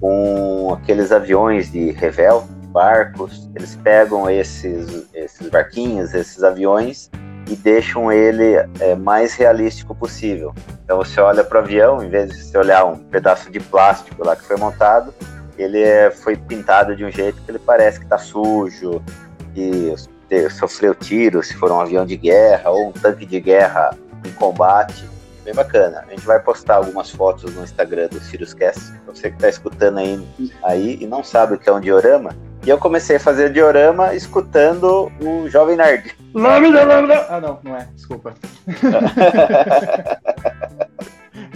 com 0.00 0.76
aqueles 0.80 1.12
aviões 1.12 1.70
de 1.70 1.92
revel, 1.92 2.48
barcos. 2.68 3.48
Eles 3.54 3.76
pegam 3.76 4.28
esses, 4.28 5.06
esses 5.14 5.48
barquinhos, 5.48 6.14
esses 6.14 6.42
aviões 6.42 7.10
e 7.50 7.56
deixam 7.56 8.12
ele 8.12 8.54
é, 8.78 8.94
mais 8.94 9.34
realístico 9.34 9.92
possível. 9.92 10.54
Então 10.84 10.96
você 10.96 11.20
olha 11.20 11.42
para 11.42 11.60
o 11.60 11.62
avião, 11.62 12.02
em 12.02 12.08
vez 12.08 12.30
de 12.30 12.44
você 12.44 12.56
olhar 12.56 12.84
um 12.84 12.96
pedaço 12.96 13.50
de 13.50 13.58
plástico 13.58 14.24
lá 14.24 14.36
que 14.36 14.44
foi 14.44 14.56
montado, 14.56 15.12
ele 15.58 15.82
é, 15.82 16.12
foi 16.12 16.36
pintado 16.36 16.94
de 16.94 17.04
um 17.04 17.10
jeito 17.10 17.42
que 17.42 17.50
ele 17.50 17.58
parece 17.58 17.98
que 17.98 18.04
está 18.04 18.18
sujo, 18.18 19.02
que 19.52 19.92
sofreu 20.50 20.94
tiro, 20.94 21.42
se 21.42 21.54
for 21.54 21.72
um 21.72 21.80
avião 21.80 22.06
de 22.06 22.16
guerra 22.16 22.70
ou 22.70 22.88
um 22.88 22.92
tanque 22.92 23.26
de 23.26 23.40
guerra 23.40 23.90
em 24.24 24.30
combate. 24.32 25.10
Bem 25.44 25.54
bacana. 25.54 26.04
A 26.06 26.10
gente 26.10 26.24
vai 26.24 26.38
postar 26.38 26.76
algumas 26.76 27.10
fotos 27.10 27.52
no 27.54 27.64
Instagram 27.64 28.08
do 28.08 28.20
SiriusCast. 28.20 28.92
Você 29.06 29.30
que 29.30 29.36
está 29.36 29.48
escutando 29.48 29.98
aí, 29.98 30.24
aí 30.62 30.98
e 31.00 31.06
não 31.06 31.24
sabe 31.24 31.54
o 31.54 31.58
que 31.58 31.68
é 31.68 31.72
um 31.72 31.80
diorama, 31.80 32.30
e 32.64 32.68
eu 32.68 32.78
comecei 32.78 33.16
a 33.16 33.20
fazer 33.20 33.52
diorama 33.52 34.14
escutando 34.14 35.10
o 35.20 35.48
Jovem 35.48 35.76
Nerd. 35.76 36.16
Ah, 37.28 37.40
não, 37.40 37.58
não 37.62 37.76
é. 37.76 37.88
Desculpa. 37.94 38.34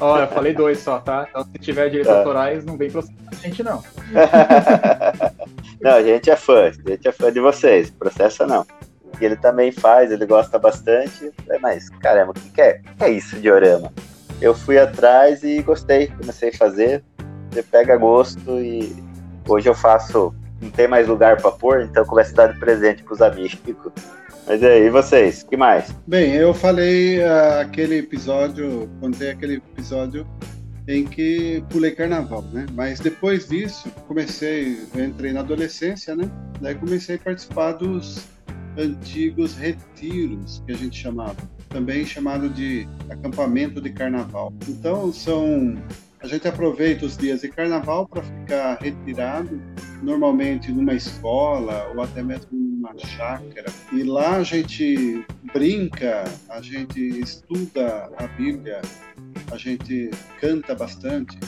Ó, 0.00 0.18
eu 0.18 0.26
falei 0.28 0.54
dois 0.54 0.80
só, 0.80 0.98
tá? 0.98 1.26
Então 1.28 1.44
se 1.44 1.58
tiver 1.58 1.88
direitos 1.88 2.12
é. 2.12 2.18
autorais, 2.18 2.64
não 2.64 2.76
vem 2.76 2.90
processar 2.90 3.14
a 3.30 3.34
gente, 3.34 3.62
não. 3.62 3.82
não, 5.80 5.92
a 5.92 6.02
gente 6.02 6.30
é 6.30 6.36
fã. 6.36 6.64
A 6.64 6.90
gente 6.90 7.06
é 7.06 7.12
fã 7.12 7.32
de 7.32 7.40
vocês. 7.40 7.90
Processa 7.90 8.46
não. 8.46 8.66
E 9.20 9.24
ele 9.24 9.36
também 9.36 9.70
faz, 9.70 10.10
ele 10.10 10.26
gosta 10.26 10.58
bastante. 10.58 11.30
Mas, 11.60 11.88
caramba, 12.00 12.32
o 12.32 12.34
que, 12.34 12.60
é? 12.60 12.80
O 12.92 12.96
que 12.96 13.04
é 13.04 13.10
isso, 13.10 13.36
diorama? 13.36 13.92
Eu 14.40 14.54
fui 14.54 14.78
atrás 14.78 15.44
e 15.44 15.62
gostei. 15.62 16.08
Comecei 16.08 16.48
a 16.48 16.56
fazer. 16.56 17.04
Você 17.50 17.62
pega 17.62 17.96
gosto 17.96 18.58
e 18.58 18.92
hoje 19.46 19.68
eu 19.68 19.74
faço 19.74 20.34
não 20.60 20.70
tem 20.70 20.88
mais 20.88 21.06
lugar 21.08 21.40
para 21.40 21.50
pôr, 21.50 21.82
então 21.82 22.04
começa 22.04 22.32
a 22.32 22.46
dar 22.46 22.52
de 22.52 22.58
presente 22.58 23.02
para 23.02 23.14
os 23.14 23.22
amigos. 23.22 23.58
Mas 24.46 24.60
e 24.60 24.66
aí, 24.66 24.90
vocês? 24.90 25.42
que 25.42 25.56
mais? 25.56 25.94
Bem, 26.06 26.34
eu 26.34 26.52
falei 26.52 27.18
uh, 27.18 27.60
aquele 27.62 27.98
episódio, 27.98 28.88
contei 29.00 29.30
aquele 29.30 29.54
episódio 29.54 30.26
em 30.86 31.04
que 31.04 31.64
pulei 31.70 31.92
carnaval, 31.92 32.42
né? 32.52 32.66
Mas 32.72 33.00
depois 33.00 33.48
disso, 33.48 33.90
comecei, 34.06 34.78
entrei 34.94 35.32
na 35.32 35.40
adolescência, 35.40 36.14
né? 36.14 36.30
Daí 36.60 36.74
comecei 36.74 37.16
a 37.16 37.18
participar 37.18 37.72
dos 37.72 38.26
antigos 38.76 39.54
retiros 39.56 40.62
que 40.66 40.72
a 40.72 40.76
gente 40.76 41.00
chamava. 41.00 41.36
também 41.68 42.04
chamado 42.04 42.48
de 42.48 42.86
acampamento 43.10 43.80
de 43.80 43.90
carnaval. 43.90 44.52
Então 44.68 45.12
são 45.12 45.74
a 46.24 46.26
gente 46.26 46.48
aproveita 46.48 47.04
os 47.04 47.18
dias 47.18 47.42
de 47.42 47.50
carnaval 47.50 48.08
para 48.08 48.22
ficar 48.22 48.78
retirado, 48.80 49.60
normalmente 50.02 50.72
numa 50.72 50.94
escola 50.94 51.92
ou 51.94 52.02
até 52.02 52.22
mesmo 52.22 52.48
numa 52.50 52.96
chácara. 52.96 53.70
E 53.92 54.02
lá 54.02 54.36
a 54.36 54.42
gente 54.42 55.22
brinca, 55.52 56.24
a 56.48 56.62
gente 56.62 56.98
estuda 57.20 58.08
a 58.16 58.26
Bíblia, 58.26 58.80
a 59.52 59.58
gente 59.58 60.10
canta 60.40 60.74
bastante. 60.74 61.38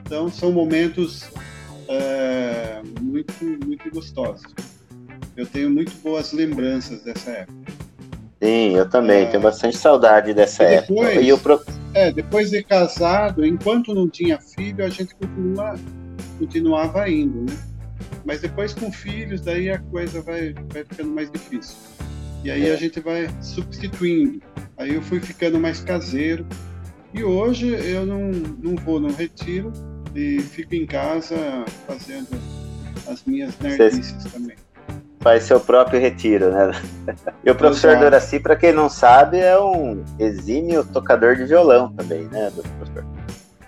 Então 0.00 0.30
são 0.30 0.50
momentos 0.50 1.28
é, 1.86 2.80
muito, 3.02 3.44
muito 3.44 3.90
gostosos. 3.90 4.54
Eu 5.36 5.44
tenho 5.44 5.68
muito 5.68 5.92
boas 6.02 6.32
lembranças 6.32 7.02
dessa 7.02 7.30
época. 7.30 7.72
Sim, 8.42 8.74
eu 8.74 8.88
também, 8.88 9.24
é... 9.24 9.26
tenho 9.26 9.42
bastante 9.42 9.76
saudade 9.76 10.32
dessa 10.32 10.64
e 10.64 10.80
depois, 10.80 11.08
época. 11.08 11.20
E 11.20 11.30
o 11.30 11.38
pro... 11.38 11.60
É, 11.94 12.10
depois 12.10 12.50
de 12.50 12.62
casado, 12.62 13.46
enquanto 13.46 13.94
não 13.94 14.08
tinha 14.08 14.38
filho, 14.40 14.84
a 14.84 14.88
gente 14.88 15.14
continua, 15.14 15.78
continuava 16.38 17.08
indo, 17.08 17.42
né? 17.42 17.56
Mas 18.24 18.40
depois 18.40 18.74
com 18.74 18.90
filhos, 18.90 19.40
daí 19.40 19.70
a 19.70 19.78
coisa 19.78 20.20
vai, 20.20 20.52
vai 20.72 20.84
ficando 20.84 21.10
mais 21.10 21.30
difícil. 21.30 21.76
E 22.42 22.50
aí 22.50 22.68
a 22.68 22.76
gente 22.76 22.98
vai 22.98 23.28
substituindo. 23.40 24.42
Aí 24.76 24.94
eu 24.94 25.02
fui 25.02 25.20
ficando 25.20 25.60
mais 25.60 25.80
caseiro. 25.80 26.44
E 27.12 27.22
hoje 27.22 27.68
eu 27.68 28.04
não, 28.04 28.28
não 28.30 28.74
vou 28.74 28.98
no 28.98 29.12
retiro 29.12 29.72
e 30.16 30.40
fico 30.40 30.74
em 30.74 30.84
casa 30.84 31.36
fazendo 31.86 32.28
as 33.06 33.22
minhas 33.24 33.56
nerdices 33.60 34.24
também 34.32 34.56
faz 35.24 35.44
seu 35.44 35.58
próprio 35.58 35.98
retiro, 35.98 36.50
né? 36.50 36.70
E 37.42 37.50
o 37.50 37.54
professor 37.54 37.92
Exato. 37.92 38.04
Doraci, 38.04 38.38
para 38.38 38.54
quem 38.54 38.74
não 38.74 38.90
sabe, 38.90 39.38
é 39.38 39.58
um 39.58 40.04
exímio 40.18 40.84
tocador 40.84 41.34
de 41.34 41.46
violão 41.46 41.90
também, 41.94 42.24
né, 42.24 42.52
professor? 42.54 43.06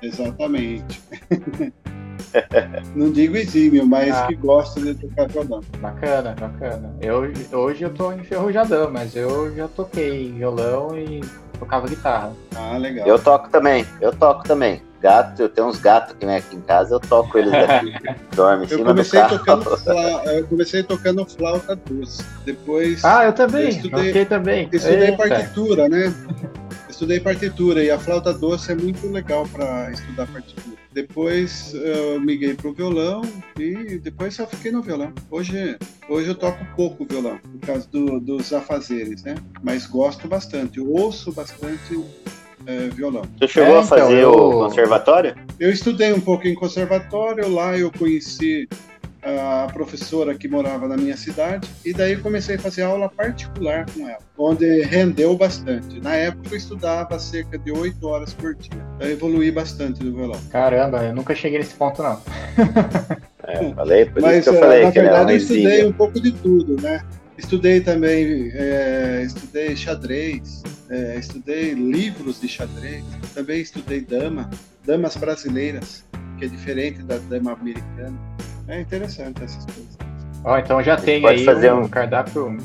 Exatamente. 0.02 1.02
não 2.94 3.10
digo 3.10 3.38
exímio, 3.38 3.86
mas 3.86 4.14
ah. 4.14 4.26
que 4.26 4.34
gosta 4.34 4.80
de 4.82 4.94
tocar 4.94 5.28
violão. 5.28 5.62
Bacana, 5.78 6.36
bacana. 6.38 6.94
Eu, 7.00 7.32
hoje 7.52 7.84
eu 7.84 7.94
tô 7.94 8.12
enferrujadão, 8.12 8.90
mas 8.90 9.16
eu 9.16 9.54
já 9.56 9.66
toquei 9.66 10.30
violão 10.32 10.96
e 10.96 11.22
tocava 11.58 11.88
guitarra. 11.88 12.34
Ah, 12.54 12.76
legal. 12.76 13.06
Eu 13.06 13.18
toco 13.18 13.48
também, 13.48 13.86
eu 14.02 14.12
toco 14.12 14.44
também 14.44 14.82
gato, 15.00 15.40
eu 15.40 15.48
tenho 15.48 15.68
uns 15.68 15.78
gatos 15.78 16.14
que 16.18 16.26
vem 16.26 16.36
aqui 16.36 16.56
em 16.56 16.60
casa, 16.60 16.94
eu 16.94 17.00
toco 17.00 17.38
eles 17.38 17.52
daqui. 17.52 17.92
Dorme 18.34 18.64
em 18.64 18.68
cima 18.68 18.94
do 18.94 19.04
carro. 19.04 19.38
Tocando 19.38 19.76
fla, 19.76 20.24
eu 20.34 20.46
comecei 20.46 20.82
tocando 20.82 21.26
flauta 21.26 21.76
doce. 21.76 22.24
Depois. 22.44 23.04
Ah, 23.04 23.24
eu 23.24 23.32
também. 23.32 23.64
Eu 23.64 23.68
estudei, 23.68 24.24
também. 24.24 24.68
Estudei 24.72 25.10
Eita. 25.10 25.16
partitura, 25.16 25.88
né? 25.88 26.14
Estudei 26.88 27.20
partitura 27.20 27.84
e 27.84 27.90
a 27.90 27.98
flauta 27.98 28.32
doce 28.32 28.72
é 28.72 28.74
muito 28.74 29.06
legal 29.08 29.46
para 29.48 29.90
estudar 29.90 30.26
partitura. 30.26 30.76
Depois 30.92 31.74
eu 31.74 32.18
miguei 32.18 32.54
pro 32.54 32.72
violão 32.72 33.20
e 33.58 33.98
depois 33.98 34.34
só 34.34 34.46
fiquei 34.46 34.72
no 34.72 34.80
violão. 34.80 35.12
Hoje, 35.30 35.76
hoje 36.08 36.28
eu 36.28 36.34
toco 36.34 36.64
pouco 36.74 37.04
violão, 37.04 37.38
por 37.38 37.66
causa 37.66 37.86
do, 37.90 38.18
dos 38.18 38.50
afazeres, 38.50 39.22
né? 39.24 39.34
Mas 39.62 39.86
gosto 39.86 40.26
bastante, 40.26 40.78
eu 40.78 40.90
ouço 40.90 41.30
bastante 41.32 42.02
é, 42.66 42.88
violão. 42.88 43.22
Você 43.38 43.48
chegou 43.48 43.76
é, 43.76 43.80
a 43.80 43.82
fazer 43.82 44.18
então, 44.18 44.32
eu... 44.32 44.32
o 44.32 44.68
conservatório? 44.68 45.34
Eu 45.58 45.70
estudei 45.70 46.12
um 46.12 46.20
pouco 46.20 46.46
em 46.46 46.54
conservatório, 46.54 47.48
lá 47.48 47.76
eu 47.78 47.90
conheci 47.90 48.68
a 49.26 49.66
professora 49.72 50.34
que 50.34 50.46
morava 50.46 50.86
na 50.86 50.96
minha 50.96 51.16
cidade 51.16 51.68
e 51.84 51.92
daí 51.92 52.16
comecei 52.16 52.56
a 52.56 52.58
fazer 52.58 52.82
aula 52.82 53.08
particular 53.08 53.84
com 53.90 54.08
ela, 54.08 54.20
onde 54.38 54.82
rendeu 54.82 55.36
bastante. 55.36 56.00
Na 56.00 56.14
época 56.14 56.50
eu 56.52 56.56
estudava 56.56 57.18
cerca 57.18 57.58
de 57.58 57.72
oito 57.72 58.06
horas 58.06 58.32
por 58.32 58.54
dia. 58.54 58.80
Eu 59.00 59.10
evoluí 59.10 59.50
bastante 59.50 60.04
no 60.04 60.14
violão. 60.14 60.40
Caramba, 60.50 61.02
eu 61.04 61.14
nunca 61.14 61.34
cheguei 61.34 61.58
nesse 61.58 61.74
ponto 61.74 62.02
não. 62.02 62.20
é, 63.44 63.74
falei, 63.74 64.04
por 64.06 64.22
Mas, 64.22 64.38
isso 64.38 64.50
que 64.50 64.56
eu 64.56 64.60
falei 64.60 64.84
na 64.84 64.92
que 64.92 65.00
verdade 65.00 65.32
eu 65.32 65.36
estudei 65.38 65.86
um 65.86 65.92
pouco 65.92 66.20
de 66.20 66.30
tudo, 66.30 66.80
né? 66.80 67.02
Estudei 67.36 67.80
também, 67.80 68.50
é, 68.54 69.22
estudei 69.26 69.76
xadrez, 69.76 70.62
é, 70.90 71.16
estudei 71.18 71.74
livros 71.74 72.40
de 72.40 72.48
xadrez, 72.48 73.04
também 73.34 73.60
estudei 73.60 74.00
dama, 74.00 74.48
damas 74.84 75.16
brasileiras, 75.16 76.04
que 76.38 76.44
é 76.44 76.48
diferente 76.48 77.02
da 77.02 77.18
dama 77.18 77.52
americana. 77.52 78.16
É 78.68 78.80
interessante 78.80 79.42
essas 79.42 79.64
coisas. 79.64 79.96
Ó, 80.44 80.58
então 80.58 80.82
já 80.82 80.96
tem 80.96 81.26
aí 81.26 81.44
fazer 81.44 81.72
um, 81.72 81.82
um 81.82 81.88
cardápio 81.88 82.56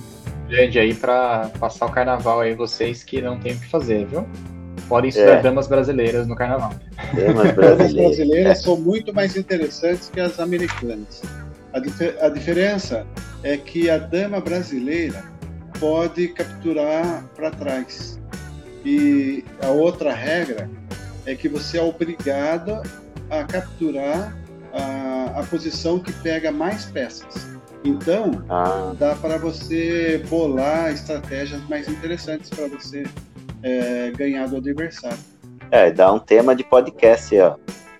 grande 0.47 0.79
aí 0.79 0.93
para 0.93 1.49
passar 1.59 1.85
o 1.85 1.91
carnaval 1.91 2.41
aí, 2.41 2.53
vocês 2.53 3.03
que 3.03 3.21
não 3.21 3.39
tem 3.39 3.53
o 3.53 3.59
que 3.59 3.67
fazer, 3.67 4.05
viu? 4.05 4.27
Podem 4.87 5.09
estudar 5.09 5.37
é. 5.37 5.41
damas 5.41 5.67
brasileiras 5.67 6.27
no 6.27 6.35
carnaval. 6.35 6.73
Damas 7.13 7.51
brasileiras, 7.53 7.93
brasileiras 7.93 8.59
é. 8.59 8.61
são 8.61 8.77
muito 8.77 9.13
mais 9.13 9.37
interessantes 9.37 10.09
que 10.09 10.19
as 10.19 10.39
americanas. 10.39 11.21
A, 11.73 11.79
dif 11.79 12.01
a 12.19 12.27
diferença 12.29 13.05
é 13.43 13.55
que 13.55 13.89
a 13.89 13.97
dama 13.97 14.41
brasileira 14.41 15.23
pode 15.81 16.27
capturar 16.27 17.25
para 17.35 17.49
trás. 17.49 18.21
E 18.85 19.43
a 19.61 19.69
outra 19.69 20.13
regra 20.13 20.69
é 21.25 21.33
que 21.33 21.49
você 21.49 21.79
é 21.79 21.81
obrigado 21.81 22.83
a 23.31 23.43
capturar 23.43 24.37
a, 24.71 25.39
a 25.39 25.43
posição 25.43 25.99
que 25.99 26.13
pega 26.13 26.51
mais 26.51 26.85
peças. 26.85 27.47
Então, 27.83 28.43
ah. 28.47 28.93
dá 28.97 29.15
para 29.15 29.39
você 29.39 30.23
bolar 30.29 30.93
estratégias 30.93 31.67
mais 31.67 31.87
interessantes 31.87 32.51
para 32.51 32.67
você 32.67 33.03
é, 33.63 34.11
ganhar 34.11 34.47
do 34.47 34.57
adversário. 34.57 35.17
É, 35.71 35.91
dá 35.91 36.13
um 36.13 36.19
tema 36.19 36.55
de 36.55 36.63
podcast, 36.63 37.35
ó. 37.39 37.55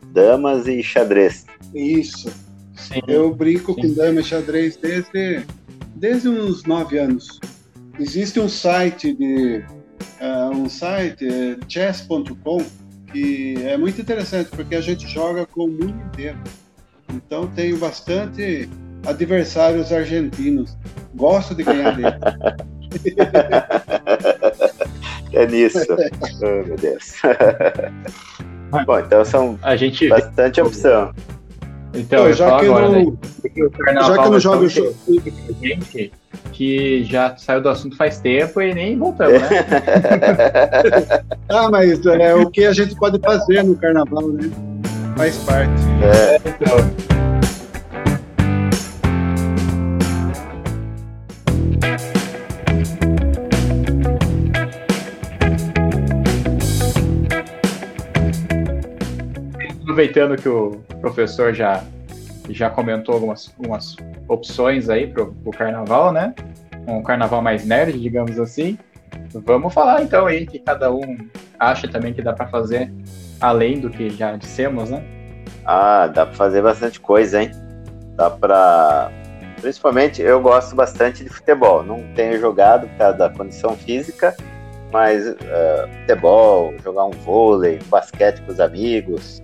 Damas 0.05 0.67
e 0.67 0.83
xadrez. 0.83 1.47
Isso. 1.73 2.29
Sim. 2.75 3.01
Eu 3.07 3.33
brinco 3.33 3.73
Sim. 3.73 3.81
com 3.81 3.93
dama 3.93 4.19
e 4.19 4.23
xadrez 4.23 4.75
desde, 4.75 5.43
desde 5.95 6.29
uns 6.29 6.63
nove 6.63 6.99
anos. 6.99 7.39
Existe 7.99 8.39
um 8.39 8.49
site 8.49 9.13
de 9.13 9.63
uh, 10.21 10.55
um 10.55 10.69
site 10.69 11.27
uh, 11.27 11.59
chess.com 11.67 12.63
que 13.11 13.55
é 13.65 13.77
muito 13.77 14.01
interessante 14.01 14.49
porque 14.51 14.75
a 14.75 14.81
gente 14.81 15.07
joga 15.07 15.45
com 15.45 15.65
o 15.65 15.67
mundo 15.67 16.01
inteiro. 16.07 16.39
Então 17.13 17.47
tenho 17.47 17.77
bastante 17.77 18.69
adversários 19.05 19.91
argentinos. 19.91 20.77
Gosto 21.13 21.53
de 21.53 21.63
ganhar 21.63 21.95
dele. 21.95 22.15
é 25.33 25.45
nisso. 25.45 25.79
oh, 25.89 26.67
meu 26.67 26.77
Deus. 26.77 27.15
Bom, 28.85 28.99
então 28.99 29.25
são 29.25 29.59
a 29.61 29.75
gente 29.75 30.07
bastante 30.07 30.61
opção. 30.61 31.13
Então, 31.93 32.31
já 32.31 32.59
que 32.59 32.65
agora, 32.65 32.89
não, 32.89 33.05
né? 33.05 33.13
já 33.43 34.17
que 34.17 34.25
eu 34.25 34.31
não 34.31 34.39
jogo 34.39 34.67
gente 34.67 36.11
que 36.53 37.03
já 37.05 37.35
saiu 37.37 37.61
do 37.61 37.69
assunto 37.69 37.97
faz 37.97 38.19
tempo 38.19 38.61
e 38.61 38.73
nem 38.73 38.97
voltamos, 38.97 39.41
né? 39.41 39.49
ah, 41.49 41.69
mas 41.69 42.05
é 42.05 42.35
o 42.35 42.49
que 42.49 42.65
a 42.65 42.73
gente 42.73 42.95
pode 42.95 43.19
fazer 43.19 43.63
no 43.63 43.75
carnaval, 43.75 44.29
né? 44.29 44.49
Faz 45.17 45.37
parte. 45.37 45.81
É, 46.03 46.37
então. 46.37 47.30
Aproveitando 60.01 60.35
que 60.35 60.49
o 60.49 60.81
professor 60.99 61.53
já, 61.53 61.83
já 62.49 62.71
comentou 62.71 63.13
algumas, 63.13 63.53
algumas 63.57 63.95
opções 64.27 64.89
aí 64.89 65.05
pro, 65.05 65.31
pro 65.31 65.51
carnaval, 65.51 66.11
né? 66.11 66.33
Um 66.87 67.03
carnaval 67.03 67.41
mais 67.41 67.65
nerd, 67.65 67.99
digamos 67.99 68.39
assim. 68.39 68.79
Vamos 69.45 69.71
falar 69.71 70.01
então 70.01 70.25
aí 70.25 70.47
que 70.47 70.57
cada 70.57 70.91
um 70.91 71.17
acha 71.59 71.87
também 71.87 72.13
que 72.13 72.21
dá 72.21 72.33
para 72.33 72.47
fazer 72.47 72.91
além 73.39 73.79
do 73.79 73.91
que 73.91 74.09
já 74.09 74.35
dissemos, 74.35 74.89
né? 74.89 75.03
Ah, 75.65 76.07
dá 76.07 76.25
para 76.25 76.35
fazer 76.35 76.63
bastante 76.63 76.99
coisa, 76.99 77.43
hein? 77.43 77.51
Dá 78.15 78.29
para 78.31 79.11
principalmente 79.61 80.23
eu 80.23 80.41
gosto 80.41 80.75
bastante 80.75 81.23
de 81.23 81.29
futebol. 81.29 81.83
Não 81.83 82.01
tenho 82.15 82.39
jogado 82.39 82.87
por 82.87 82.97
causa 82.97 83.17
da 83.19 83.29
condição 83.29 83.75
física, 83.75 84.35
mas 84.91 85.27
uh, 85.27 85.35
futebol, 85.99 86.73
jogar 86.83 87.05
um 87.05 87.11
vôlei, 87.11 87.77
basquete 87.87 88.41
com 88.41 88.51
os 88.51 88.59
amigos, 88.59 89.43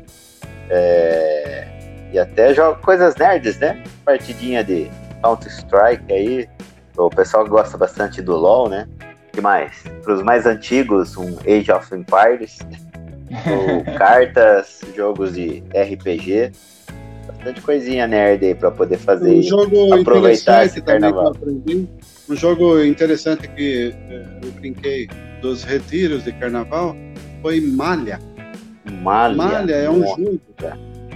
é, 0.69 1.67
e 2.11 2.19
até 2.19 2.53
joga 2.53 2.79
coisas 2.79 3.15
nerds, 3.15 3.57
né? 3.59 3.83
Partidinha 4.05 4.63
de 4.63 4.89
Counter-Strike 5.21 6.13
aí. 6.13 6.49
O 6.97 7.09
pessoal 7.09 7.47
gosta 7.47 7.77
bastante 7.77 8.21
do 8.21 8.35
LoL, 8.35 8.69
né? 8.69 8.87
que 9.37 9.41
mais? 9.41 9.83
Para 10.03 10.15
os 10.15 10.23
mais 10.23 10.47
antigos, 10.47 11.15
um 11.15 11.37
Age 11.45 11.71
of 11.71 11.93
Empires. 11.93 12.57
ou 13.45 13.83
cartas, 13.97 14.81
jogos 14.95 15.33
de 15.33 15.63
RPG. 15.75 16.51
Bastante 17.27 17.61
coisinha 17.61 18.07
nerd 18.07 18.43
aí 18.43 18.55
para 18.55 18.71
poder 18.71 18.97
fazer. 18.97 19.35
Um 19.35 19.43
jogo 19.43 19.93
aproveitar 19.93 20.65
esse 20.65 20.81
carnaval. 20.81 21.35
Um 22.29 22.35
jogo 22.35 22.81
interessante 22.83 23.47
que 23.49 23.93
eh, 24.09 24.25
eu 24.43 24.51
brinquei 24.53 25.07
dos 25.41 25.63
retiros 25.63 26.23
de 26.23 26.31
carnaval 26.31 26.95
foi 27.41 27.61
Malha. 27.61 28.19
Malha. 28.91 29.35
Malha 29.35 29.75
é 29.75 29.89
um 29.89 29.99
Nossa. 29.99 30.21
jogo. 30.21 30.41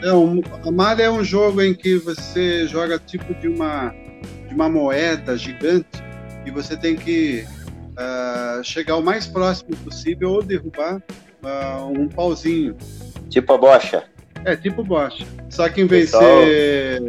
É 0.03 0.13
um, 0.13 0.41
a 0.65 0.71
Malha 0.71 1.03
é 1.03 1.10
um 1.10 1.23
jogo 1.23 1.62
em 1.62 1.73
que 1.73 1.97
você 1.97 2.67
joga 2.67 2.97
tipo 2.97 3.34
de 3.36 3.47
uma, 3.47 3.93
de 4.47 4.53
uma 4.53 4.67
moeda 4.67 5.38
gigante 5.38 6.03
e 6.45 6.51
você 6.51 6.75
tem 6.75 6.95
que 6.95 7.45
ah, 7.97 8.62
chegar 8.63 8.95
o 8.97 9.03
mais 9.03 9.27
próximo 9.27 9.75
possível 9.77 10.31
ou 10.31 10.43
derrubar 10.43 11.01
ah, 11.43 11.86
um 11.86 12.07
pauzinho. 12.07 12.75
Tipo 13.29 13.53
a 13.53 13.57
bocha. 13.57 14.03
É 14.43 14.55
tipo 14.55 14.84
bocha. 14.84 15.25
Só 15.49 15.69
que 15.69 15.81
em 15.81 15.86
vez 15.86 16.12
de 16.12 16.17
ser 16.17 17.01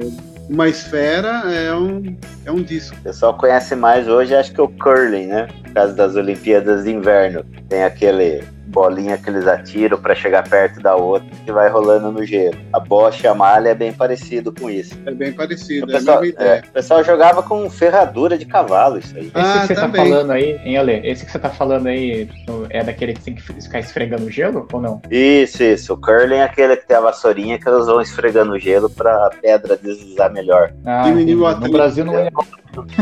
uma 0.51 0.69
esfera, 0.69 1.43
é 1.51 1.75
um, 1.75 2.17
é 2.45 2.53
um 2.53 2.63
disco. 2.63 2.95
O 2.97 3.03
pessoal 3.03 3.35
conhece 3.35 3.75
mais 3.75 4.07
hoje, 4.07 4.35
acho 4.35 4.53
que 4.53 4.61
o 4.61 4.69
curling, 4.69 5.27
né? 5.27 5.49
Por 5.63 5.73
causa 5.73 5.95
das 5.95 6.15
Olimpíadas 6.15 6.85
de 6.85 6.91
Inverno. 6.91 7.45
Tem 7.69 7.85
aquele 7.85 8.45
bolinha 8.73 9.19
que 9.19 9.29
eles 9.29 9.47
atiram 9.47 9.99
para 9.99 10.15
chegar 10.15 10.49
perto 10.49 10.81
da 10.81 10.97
outra 10.97 11.29
que 11.45 11.53
vai 11.53 11.69
rolando 11.69 12.11
no 12.11 12.25
gelo. 12.25 12.57
A 12.73 12.81
bocha 12.81 13.27
e 13.27 13.29
a 13.29 13.35
malha 13.35 13.69
é 13.69 13.75
bem 13.75 13.93
parecido 13.93 14.53
com 14.53 14.69
isso. 14.71 14.99
É 15.07 15.11
bem 15.13 15.31
O 15.31 15.37
parecido, 15.37 15.91
é 15.93 15.95
a 15.95 15.99
pessoal, 15.99 16.21
mesma 16.23 16.41
é, 16.41 16.45
ideia. 16.47 16.65
o 16.69 16.73
pessoal 16.73 17.05
jogava 17.05 17.43
com 17.43 17.69
ferradura 17.71 18.37
de 18.39 18.47
cavalo, 18.47 18.99
isso 18.99 19.15
aí. 19.17 19.27
Esse 19.27 19.33
Ah, 19.35 19.61
que 19.61 19.67
você 19.69 19.75
também. 19.75 20.03
tá 20.03 20.09
falando 20.09 20.31
aí, 20.33 20.61
hein, 20.65 20.77
Ale? 20.79 21.01
Esse 21.07 21.25
que 21.27 21.31
você 21.33 21.39
tá 21.39 21.51
falando 21.51 21.87
aí 21.87 22.29
é 22.71 22.83
daquele 22.83 23.13
que 23.15 23.21
tem 23.21 23.35
que 23.35 23.43
ficar 23.43 23.79
esfregando 23.81 24.31
gelo 24.31 24.67
ou 24.73 24.81
não? 24.81 25.03
Isso, 25.11 25.63
isso. 25.63 25.93
O 25.93 25.97
curling 25.97 26.37
é 26.37 26.45
aquele 26.45 26.77
que 26.77 26.87
tem 26.87 26.97
a 26.97 27.01
vassourinha 27.01 27.59
que 27.59 27.69
elas 27.69 27.87
vão 27.87 28.01
esfregando 28.01 28.53
o 28.53 28.59
gelo 28.59 28.89
pra 28.89 29.31
pedra 29.43 29.77
deslizar 29.77 30.33
melhor. 30.33 30.73
Ah, 30.87 31.05
o 31.07 31.61
no. 31.61 31.71
Brasil 31.71 32.05
não 32.05 32.15
ia, 32.15 32.31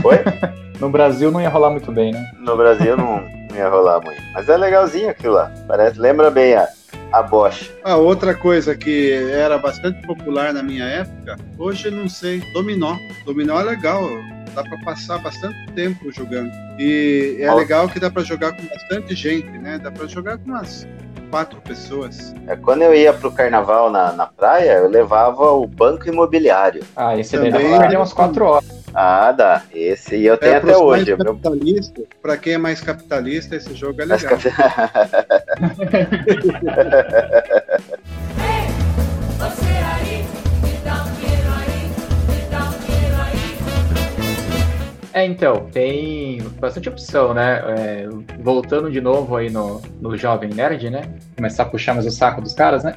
Oi? 0.05 0.19
no 0.81 0.91
Brasil 0.91 1.31
não 1.31 1.41
ia 1.41 1.49
rolar 1.49 1.71
muito 1.71 1.93
bem, 1.93 2.13
né? 2.13 2.31
No 2.41 2.57
Brasil 2.57 2.97
não, 2.97 3.23
não 3.51 3.59
ia 3.59 3.69
rolar 3.69 4.01
muito. 4.01 4.21
Mas 4.33 4.49
é 4.49 4.57
legalzinho 4.57 5.11
aquilo 5.11 5.35
lá. 5.35 5.53
Parece, 5.67 5.99
lembra 5.99 6.31
bem 6.31 6.55
a, 6.55 6.69
a 7.13 7.23
bocha. 7.23 7.71
Ah, 7.85 7.97
outra 7.97 8.35
coisa 8.35 8.75
que 8.77 9.13
era 9.13 9.59
bastante 9.59 10.07
popular 10.07 10.53
na 10.53 10.63
minha 10.63 10.85
época, 10.85 11.37
hoje 11.59 11.91
não 11.91 12.09
sei, 12.09 12.41
dominó. 12.53 12.97
Dominó 13.25 13.61
é 13.61 13.65
legal, 13.65 14.03
dá 14.55 14.63
para 14.63 14.79
passar 14.85 15.19
bastante 15.19 15.73
tempo 15.73 16.11
jogando. 16.13 16.51
E 16.79 17.37
é 17.41 17.51
Ó. 17.51 17.57
legal 17.57 17.89
que 17.89 18.01
dá 18.01 18.11
para 18.11 18.23
jogar 18.23 18.53
com 18.57 18.63
bastante 18.67 19.15
gente, 19.15 19.51
né? 19.59 19.79
Dá 19.79 19.91
para 19.91 20.07
jogar 20.07 20.39
com 20.39 20.51
umas 20.51 20.87
quatro 21.31 21.61
pessoas. 21.61 22.35
É, 22.47 22.57
Quando 22.57 22.83
eu 22.83 22.95
ia 22.95 23.13
pro 23.13 23.31
carnaval 23.31 23.91
na, 23.91 24.13
na 24.13 24.27
praia, 24.27 24.73
eu 24.73 24.89
levava 24.89 25.51
o 25.53 25.67
banco 25.67 26.09
imobiliário. 26.09 26.83
Ah, 26.97 27.17
esse 27.17 27.39
daí 27.39 27.51
dá 27.51 27.61
pra 27.61 27.79
perder 27.79 27.97
umas 27.97 28.13
4 28.13 28.45
horas. 28.45 28.80
Ah, 28.95 29.33
dá. 29.33 29.63
Esse 29.73 30.17
e 30.17 30.27
eu 30.27 30.37
tenho 30.37 30.53
É, 30.53 30.57
até 30.57 30.77
hoje. 30.77 31.17
Meu... 31.17 31.41
para 32.21 32.37
quem 32.37 32.55
é 32.55 32.59
mais 32.59 32.81
capitalista, 32.81 33.55
esse 33.57 33.75
jogo 33.75 34.03
é 34.03 34.05
legal. 34.05 34.37
Você 34.37 34.51
É, 45.21 45.25
então, 45.27 45.67
tem 45.71 46.41
bastante 46.59 46.89
opção, 46.89 47.35
né? 47.35 47.63
É, 47.77 48.09
voltando 48.39 48.91
de 48.91 49.01
novo 49.03 49.37
aí 49.37 49.51
no, 49.51 49.81
no 50.01 50.17
Jovem 50.17 50.49
Nerd, 50.49 50.89
né? 50.89 51.03
Começar 51.37 51.65
a 51.65 51.67
puxar 51.67 51.93
mais 51.93 52.07
o 52.07 52.11
saco 52.11 52.41
dos 52.41 52.55
caras, 52.55 52.83
né? 52.83 52.95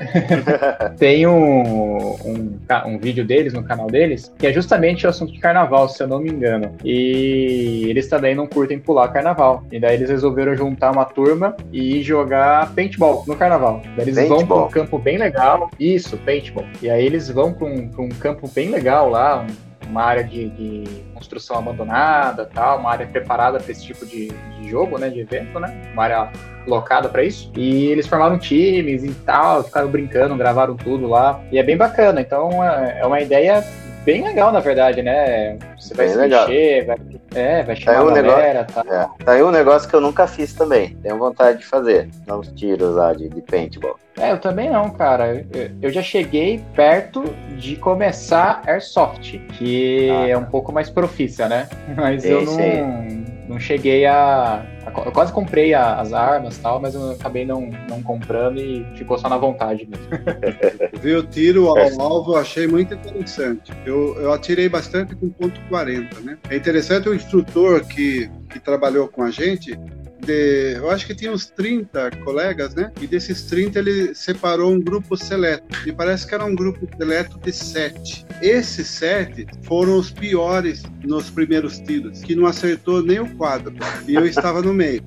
tem 0.98 1.28
um, 1.28 2.16
um, 2.26 2.60
um 2.86 2.98
vídeo 2.98 3.26
deles 3.26 3.52
no 3.52 3.62
canal 3.64 3.88
deles, 3.88 4.34
que 4.40 4.48
é 4.48 4.54
justamente 4.54 5.06
o 5.06 5.10
assunto 5.10 5.34
de 5.34 5.40
carnaval, 5.40 5.90
se 5.90 6.02
eu 6.02 6.08
não 6.08 6.20
me 6.20 6.30
engano. 6.30 6.74
E 6.84 7.88
eles 7.90 8.08
também 8.08 8.34
não 8.34 8.48
curtem 8.48 8.80
pular 8.80 9.10
carnaval. 9.10 9.66
E 9.70 9.78
daí 9.80 9.96
eles 9.96 10.10
resolveram 10.10 10.56
juntar 10.56 10.92
uma 10.92 11.04
turma 11.04 11.58
e 11.74 12.02
jogar 12.02 12.74
paintball 12.74 13.26
no 13.28 13.36
carnaval. 13.36 13.82
Daí 13.98 14.06
eles 14.06 14.16
vão 14.16 14.38
Paintball. 14.38 14.68
pra 14.70 14.82
um 14.82 14.84
campo 14.86 14.98
bem 14.98 15.18
legal. 15.18 15.70
Isso, 15.78 16.16
paintball. 16.20 16.66
E 16.82 16.90
aí 16.90 17.06
eles 17.06 17.30
vão 17.30 17.52
pra 17.52 17.68
um, 17.68 17.90
pra 17.90 18.02
um 18.02 18.10
campo 18.10 18.50
bem 18.56 18.70
legal 18.70 19.10
lá, 19.10 19.42
um- 19.42 19.73
uma 19.94 20.04
área 20.04 20.24
de, 20.24 20.50
de 20.50 20.84
construção 21.14 21.56
abandonada, 21.56 22.50
tal, 22.52 22.80
uma 22.80 22.90
área 22.90 23.06
preparada 23.06 23.60
para 23.60 23.72
esse 23.72 23.86
tipo 23.86 24.06
de, 24.06 24.30
de 24.30 24.70
jogo, 24.70 24.98
né, 24.98 25.08
de 25.08 25.20
evento, 25.20 25.60
né, 25.60 25.92
uma 25.94 26.04
área 26.04 26.32
locada 26.66 27.08
para 27.08 27.24
isso. 27.24 27.52
E 27.56 27.86
eles 27.86 28.08
formaram 28.08 28.40
times 28.40 29.04
e 29.04 29.14
tal, 29.14 29.64
ficaram 29.64 29.88
brincando, 29.90 30.36
gravaram 30.36 30.76
tudo 30.76 31.08
lá. 31.08 31.40
E 31.52 31.60
é 31.60 31.64
bem 31.64 31.78
bacana. 31.78 32.22
Então 32.22 32.64
é 32.64 33.00
é 33.00 33.06
uma 33.06 33.22
ideia 33.22 33.64
bem 34.06 34.24
legal, 34.24 34.52
na 34.52 34.60
verdade, 34.60 35.02
né? 35.02 35.58
Você 35.80 35.94
vai 35.94 36.06
Bem 36.06 36.14
se 36.16 36.20
legal. 36.22 36.48
mexer, 36.48 36.86
vai, 36.86 36.98
é, 37.36 37.64
vai 37.64 37.76
chamar 37.76 37.98
É 37.98 38.02
um 38.02 38.10
a 38.10 38.22
galera, 38.22 38.66
tá? 38.66 38.84
É, 39.20 39.24
tá 39.24 39.32
aí 39.34 39.44
um 39.44 39.52
negócio 39.52 39.90
que 39.90 39.96
eu 39.96 40.02
nunca 40.02 40.28
fiz 40.28 40.54
também. 40.54 40.96
Tenho 41.02 41.18
vontade 41.18 41.60
de 41.60 41.66
fazer. 41.66 42.10
Dar 42.26 42.38
uns 42.38 42.48
tiros 42.54 42.96
lá 42.96 43.14
de, 43.14 43.30
de 43.30 43.42
paintball. 43.42 43.98
É, 44.20 44.32
eu 44.32 44.38
também 44.38 44.70
não, 44.70 44.90
cara. 44.92 45.44
Eu, 45.52 45.72
eu 45.82 45.90
já 45.90 46.02
cheguei 46.04 46.64
perto 46.76 47.24
de 47.58 47.76
começar 47.76 48.62
Airsoft, 48.68 49.40
que 49.58 50.10
Ah. 50.12 50.28
é 50.30 50.38
um 50.38 50.46
pouco 50.46 50.72
mais 50.72 50.90
profícia, 50.90 51.48
né? 51.50 51.68
Mas 51.96 52.22
Sim, 52.22 52.30
eu 52.30 52.42
não, 52.46 52.54
sim. 52.54 53.23
Não 53.54 53.60
cheguei 53.60 54.06
a, 54.06 54.66
a- 54.86 54.92
Eu 55.06 55.12
quase 55.12 55.32
comprei 55.32 55.74
a- 55.74 55.96
as 55.96 56.12
armas 56.12 56.58
e 56.58 56.60
tal, 56.62 56.82
mas 56.82 56.96
eu 56.96 57.12
acabei 57.12 57.46
não, 57.46 57.70
não 57.88 58.02
comprando 58.02 58.60
e 58.60 58.86
ficou 58.96 59.18
só 59.18 59.30
na 59.30 59.38
vontade 59.38 59.88
mesmo. 59.88 60.06
Ver 61.00 61.18
o 61.18 61.24
tiro 61.24 61.68
ao 61.70 61.78
É. 61.78 61.92
alvo 62.00 62.34
eu 62.34 62.38
achei 62.38 62.68
muito 62.68 62.94
interessante. 62.94 63.72
Eu, 63.86 64.16
eu 64.20 64.34
atirei 64.34 64.68
bastante 64.68 65.16
com 65.16 65.30
ponto 65.30 65.60
40, 65.70 66.20
né? 66.22 66.38
É 66.50 66.56
interessante 66.58 67.08
o 67.08 67.14
instrutor 67.14 67.86
que, 67.86 68.30
que 68.50 68.60
trabalhou 68.60 69.08
com 69.08 69.24
a 69.24 69.30
gente. 69.32 69.78
De- 70.26 70.74
eu 70.76 70.90
acho 70.90 71.06
que 71.06 71.14
tinha 71.16 71.32
uns 71.32 71.46
30 71.48 72.10
colegas, 72.24 72.74
né? 72.76 72.92
E 73.02 73.08
desses 73.08 73.44
30 73.44 73.80
ele 73.80 74.14
separou 74.16 74.72
um 74.72 74.80
grupo 74.80 75.16
seleto. 75.18 75.64
E 75.86 75.92
parece 75.92 76.26
que 76.28 76.34
era 76.34 76.44
um 76.46 76.56
grupo 76.56 76.88
seleto 76.98 77.38
de 77.40 77.52
7. 77.52 78.26
Esses 78.42 78.88
7 78.88 79.46
foram 79.64 79.98
os 79.98 80.10
piores 80.12 80.84
nos 81.04 81.30
primeiros 81.30 81.80
tiros, 81.80 82.22
que 82.22 82.36
não 82.36 82.46
acertou 82.46 83.02
nem 83.04 83.20
o 83.20 83.36
quadro. 83.36 83.74
E 84.08 84.16
eu 84.16 84.26
estava 84.26 84.62
no 84.62 84.74
meio. 84.74 85.02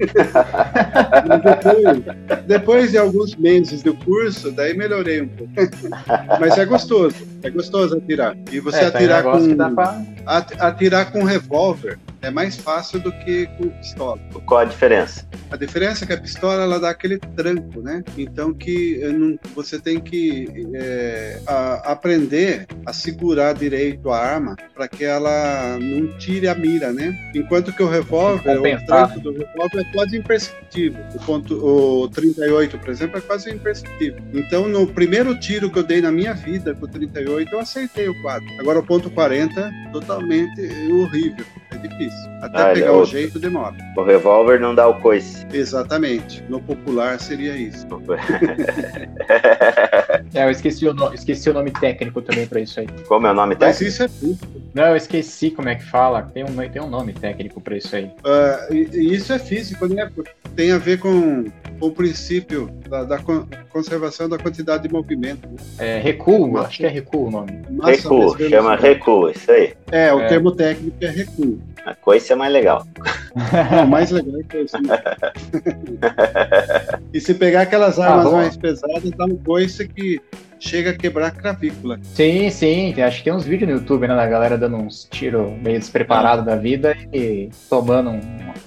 Depois, 1.43 2.45
depois 2.47 2.91
de 2.91 2.99
alguns 2.99 3.35
meses 3.37 3.83
do 3.83 3.95
curso, 3.95 4.51
daí 4.53 4.77
melhorei 4.77 5.23
um 5.23 5.29
pouco. 5.29 5.53
Mas 6.41 6.57
é 6.59 6.65
gostoso, 6.65 7.17
é 7.43 7.51
gostoso 7.51 7.97
atirar. 7.97 8.37
E 8.53 8.61
você 8.61 8.79
é, 8.81 8.87
atirar 8.87 9.23
com 9.23 9.75
pra. 9.75 10.03
at- 10.27 10.61
atirar 10.61 11.11
com 11.13 11.23
revólver 11.25 11.99
é 12.27 12.31
mais 12.31 12.57
fácil 12.57 12.99
do 13.01 13.13
que 13.13 13.47
com 13.57 13.69
pistola. 13.69 14.19
Qual 14.45 14.61
a 14.61 14.65
diferença? 14.65 15.27
A 15.51 15.57
diferença 15.57 16.05
é 16.05 16.07
que 16.07 16.13
a 16.13 16.21
pistola 16.21 16.63
ela 16.63 16.81
dá 16.81 16.91
aquele 16.91 17.19
tranco, 17.19 17.81
né? 17.81 18.03
Então 18.19 18.53
que 18.53 19.01
eh, 19.03 19.09
não- 19.13 19.39
você 19.55 19.79
tem 19.79 20.01
que 20.01 20.67
eh, 20.75 21.41
a- 21.47 21.93
aprender 21.93 22.67
a 22.85 22.93
segurar 22.93 23.53
direito 23.55 24.11
a 24.11 24.19
arma 24.19 24.57
para 24.75 24.89
que 24.89 25.05
ela 25.05 25.79
não 25.79 26.09
tire 26.19 26.49
a 26.49 26.55
mira, 26.55 26.93
né? 26.93 27.17
Enquanto 27.35 27.73
que 27.73 27.83
o 27.83 27.89
revólver, 27.89 28.59
o 28.59 28.87
tranco 28.87 29.21
do 29.21 29.33
revólver 29.33 29.81
é 29.81 29.93
quase 29.93 30.17
imperceptível. 30.17 31.05
O 31.15 31.19
ponto, 31.25 31.55
o 31.55 32.09
38, 32.09 32.79
por 32.79 32.91
exemplo, 32.91 33.19
é 33.19 33.21
quase 33.21 33.51
imperceptível. 33.51 34.21
Então 34.35 34.69
no 34.69 34.87
primeiro 34.87 35.39
tiro 35.39 35.71
que 35.71 35.79
eu 35.79 35.83
dei 35.85 36.01
na 36.01 36.11
minha 36.11 36.35
vida 36.35 36.75
com 36.75 36.87
o 36.87 36.89
38 36.89 37.53
eu 37.53 37.61
acertei 37.61 38.09
o 38.09 38.21
quadro. 38.23 38.49
Agora 38.59 38.81
o 38.81 38.83
ponto 38.83 39.09
40 39.11 39.71
totalmente 39.93 40.61
horrível, 40.93 41.45
é 41.73 41.77
difícil. 41.79 42.31
Até 42.43 42.59
Ah, 42.59 42.71
ele 42.73 42.81
é 42.81 42.85
pegar 42.85 42.97
o 42.97 43.05
jeito 43.05 43.39
demora. 43.39 43.75
O 43.97 44.03
revólver 44.03 44.61
não 44.61 44.75
dá 44.75 44.87
o 44.89 45.01
coice. 45.01 45.47
Exatamente. 45.53 46.43
No 46.49 46.61
popular 46.61 47.19
seria 47.21 47.57
isso. 47.57 47.87
É, 50.35 50.45
eu 50.45 50.51
esqueci 50.51 50.87
o, 50.87 50.93
no- 50.95 51.13
esqueci 51.15 51.49
o 51.49 51.55
nome 51.55 51.71
técnico 51.71 52.21
também 52.23 52.47
pra 52.47 52.61
isso 52.61 52.81
aí. 52.81 52.87
Como 53.09 53.27
é 53.27 53.31
o 53.31 53.35
nome 53.35 53.57
Mas 53.59 53.79
técnico? 53.79 53.85
isso 53.85 54.03
é 54.03 54.09
físico. 54.09 54.47
Não, 54.77 54.89
eu 54.89 54.97
esqueci 54.97 55.51
como 55.51 55.71
é 55.71 55.75
que 55.75 55.85
fala. 55.85 56.21
Tem 56.35 56.45
um, 56.45 56.55
tem 56.71 56.83
um 56.83 56.91
nome 56.91 57.15
técnico 57.15 57.63
pra 57.63 57.79
isso 57.79 57.97
aí. 57.97 58.11
Ah, 58.23 58.69
e 58.71 59.15
isso 59.15 59.33
é 59.33 59.39
físico, 59.39 59.87
né? 59.89 60.11
Tem 60.55 60.71
a 60.71 60.77
ver 60.77 60.99
com, 60.99 61.45
com 61.81 61.87
o 61.87 61.91
princípio 61.91 62.71
da, 62.87 63.03
da 63.05 63.19
con- 63.19 63.47
conservação 63.71 64.29
da 64.29 64.37
quantidade 64.37 64.83
de 64.87 64.93
movimento. 64.93 65.49
né? 65.49 65.57
É, 65.79 65.99
recuo, 65.99 66.59
acho 66.59 66.77
que 66.77 66.85
é 66.85 66.89
recuo 66.91 67.29
o 67.29 67.31
nome. 67.31 67.63
Massa 67.71 67.91
Recuo, 67.93 68.39
chama 68.51 68.77
recuo, 68.77 69.31
isso 69.31 69.51
aí. 69.51 69.73
É, 69.91 70.13
o 70.13 70.21
É. 70.21 70.27
termo 70.29 70.53
técnico 70.53 70.97
é 71.01 71.09
recuo. 71.09 71.59
A 71.87 71.95
coice 71.95 72.31
é 72.33 72.37
mais 72.37 72.53
legal. 72.53 72.87
O 73.83 73.87
mais 73.87 74.11
legal 74.11 74.41
é 74.41 74.43
que 74.43 74.57
é 74.59 74.63
isso. 74.63 74.77
né? 74.83 74.99
e 77.15 77.21
se 77.21 77.33
pegar 77.35 77.63
aquelas 77.63 77.99
armas 77.99 78.25
vamos 78.25 78.33
lá. 78.33 78.39
mais 78.43 78.57
pesadas, 78.57 79.11
dá 79.17 79.25
um 79.25 79.37
coice 79.37 79.87
que 79.89 80.21
chega 80.67 80.91
a 80.91 80.95
quebrar 80.95 81.29
a 81.29 81.31
clavícula. 81.31 81.99
Sim, 82.03 82.51
sim. 82.51 83.01
Acho 83.01 83.19
que 83.19 83.25
tem 83.25 83.33
uns 83.33 83.45
vídeos 83.45 83.71
no 83.71 83.77
YouTube, 83.79 84.07
né, 84.09 84.15
da 84.17 84.27
galera 84.27 84.59
dando 84.59 84.77
uns 84.77 85.07
tiros 85.11 85.51
meio 85.63 85.79
despreparados 85.79 86.45
da 86.45 86.57
vida 86.57 86.97
e 87.13 87.49
tomando 87.71 88.11
um- 88.11 88.21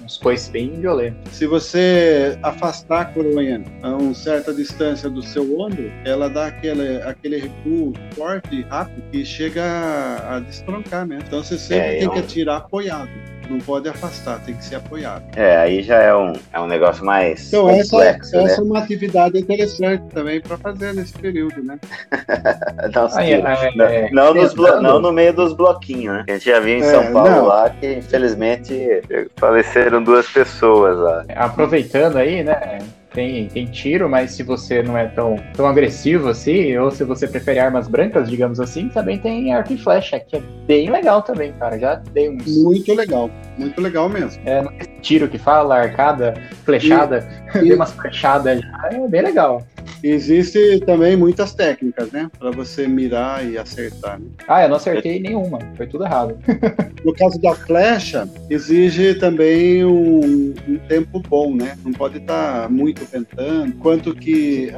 uns 0.05 0.17
coices 0.17 0.49
bem 0.49 0.71
violentos. 0.79 1.31
Se 1.33 1.45
você 1.45 2.37
afastar 2.41 3.01
a 3.01 3.05
coronha 3.05 3.63
a 3.83 3.89
uma 3.95 4.13
certa 4.13 4.53
distância 4.53 5.09
do 5.09 5.21
seu 5.21 5.59
ombro, 5.59 5.91
ela 6.05 6.29
dá 6.29 6.47
aquele, 6.47 7.01
aquele 7.03 7.37
recuo 7.37 7.93
forte 8.15 8.55
e 8.55 8.61
rápido 8.63 9.01
que 9.11 9.23
chega 9.25 9.63
a, 9.63 10.37
a 10.37 10.39
destroncar 10.39 11.05
mesmo. 11.05 11.23
Então 11.27 11.43
você 11.43 11.57
sempre 11.57 11.85
É, 11.87 11.91
tem 11.97 12.03
eu- 12.05 12.11
que 12.11 12.19
atirar 12.19 12.57
apoiado. 12.57 13.09
Não 13.49 13.59
pode 13.59 13.89
afastar, 13.89 14.39
tem 14.39 14.55
que 14.55 14.63
ser 14.63 14.75
apoiado. 14.75 15.23
É, 15.35 15.57
aí 15.57 15.81
já 15.81 15.97
é 15.97 16.15
um, 16.15 16.33
é 16.53 16.59
um 16.59 16.67
negócio 16.67 17.03
mais 17.05 17.47
Então, 17.47 17.69
essa, 17.69 17.89
complexo, 17.91 18.35
né? 18.37 18.43
essa 18.43 18.61
é 18.61 18.63
uma 18.63 18.79
atividade 18.79 19.37
interessante 19.39 20.03
também 20.13 20.39
para 20.41 20.57
fazer 20.57 20.93
nesse 20.93 21.13
período, 21.13 21.63
né? 21.63 21.77
Não, 22.93 23.03
Aí, 23.17 23.27
sim. 23.27 23.33
é, 23.33 23.71
não, 23.75 23.85
é, 23.85 24.09
não 24.11 24.33
nos 24.33 24.53
blo- 24.53 24.65
lembrando- 24.65 24.83
não 24.83 24.99
no 25.01 25.11
meio 25.11 25.33
dos 25.33 25.53
bloquinhos, 25.53 26.15
né? 26.17 26.25
A 26.27 26.31
gente 26.33 26.45
já 26.45 26.59
viu 26.59 26.75
em 26.75 26.81
É, 26.81 26.83
São 26.83 27.11
Paulo 27.13 27.29
não. 27.29 27.45
lá 27.45 27.69
que, 27.69 27.93
infelizmente, 27.93 29.01
faleceram 29.37 30.03
duas 30.03 30.27
pessoas 30.27 30.97
lá. 30.97 31.25
Aproveitando 31.35 32.17
aí, 32.17 32.43
né? 32.43 32.79
Tem, 33.13 33.47
tem 33.47 33.65
tiro, 33.65 34.07
mas 34.07 34.31
se 34.31 34.43
você 34.43 34.83
não 34.83 34.95
é 34.97 35.07
tão, 35.07 35.35
tão 35.55 35.65
agressivo 35.65 36.29
assim, 36.29 36.77
ou 36.77 36.91
se 36.91 37.03
você 37.03 37.27
prefere 37.27 37.59
armas 37.59 37.87
brancas, 37.87 38.29
digamos 38.29 38.59
assim, 38.59 38.87
também 38.89 39.17
tem 39.17 39.51
arco 39.53 39.73
e 39.73 39.77
flecha, 39.77 40.19
que 40.19 40.35
é 40.35 40.41
bem 40.67 40.91
legal 40.91 41.23
também, 41.23 41.51
cara. 41.53 41.79
Já 41.79 41.95
dei 41.95 42.29
uns 42.29 42.45
Muito 42.63 42.93
legal, 42.93 43.29
muito 43.57 43.81
legal 43.81 44.07
mesmo. 44.07 44.39
é, 44.45 44.61
se 44.61 44.89
tiro 45.01 45.27
que 45.27 45.39
fala, 45.39 45.77
arcada, 45.79 46.35
flechada, 46.63 47.27
E- 47.55 47.59
dei 47.61 47.73
umas 47.73 47.91
flechadas 47.93 48.61
já, 48.61 48.89
é 48.91 49.07
bem 49.07 49.21
legal. 49.23 49.65
Existe 50.03 50.79
também 50.85 51.15
muitas 51.15 51.53
técnicas, 51.53 52.11
né? 52.11 52.29
Para 52.39 52.51
você 52.51 52.87
mirar 52.87 53.45
e 53.45 53.57
acertar. 53.57 54.19
né? 54.19 54.25
Ah, 54.47 54.63
eu 54.63 54.69
não 54.69 54.75
acertei 54.77 55.19
nenhuma, 55.19 55.59
foi 55.75 55.87
tudo 55.87 56.03
errado. 56.05 56.37
No 57.05 57.13
caso 57.13 57.39
da 57.41 57.55
flecha, 57.55 58.27
exige 58.49 59.13
também 59.15 59.85
um, 59.85 60.53
um 60.67 60.77
tempo 60.89 61.21
bom, 61.29 61.55
né? 61.55 61.77
Não 61.81 61.93
pode 61.93 62.17
estar 62.17 62.69
muito 62.69 63.05
ventando. 63.09 63.71
Quanto 63.77 64.13
que 64.13 64.69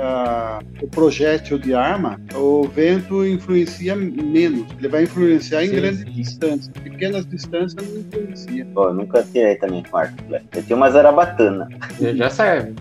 o 0.79 0.87
projétil 0.87 1.57
de 1.57 1.73
arma, 1.73 2.21
o 2.35 2.61
vento 2.67 3.25
influencia 3.25 3.95
menos. 3.95 4.67
Ele 4.77 4.87
vai 4.87 5.01
influenciar 5.01 5.63
em 5.65 5.69
Sim, 5.69 5.75
grandes 5.77 5.99
sim. 6.01 6.11
distâncias. 6.11 6.67
Pequenas 6.83 7.25
distâncias 7.25 7.73
não 7.89 8.01
influencia. 8.01 8.67
Pô, 8.71 8.89
eu 8.89 8.93
nunca 8.93 9.23
tirei 9.23 9.55
também 9.55 9.81
com 9.81 9.97
arco 9.97 10.13
e 10.23 10.27
flecha. 10.27 10.45
Eu 10.55 10.61
tinha 10.63 10.75
uma 10.77 10.91
zarabatana. 10.91 11.67
Já- 11.99 12.13
Já 12.13 12.29
serve. 12.29 12.73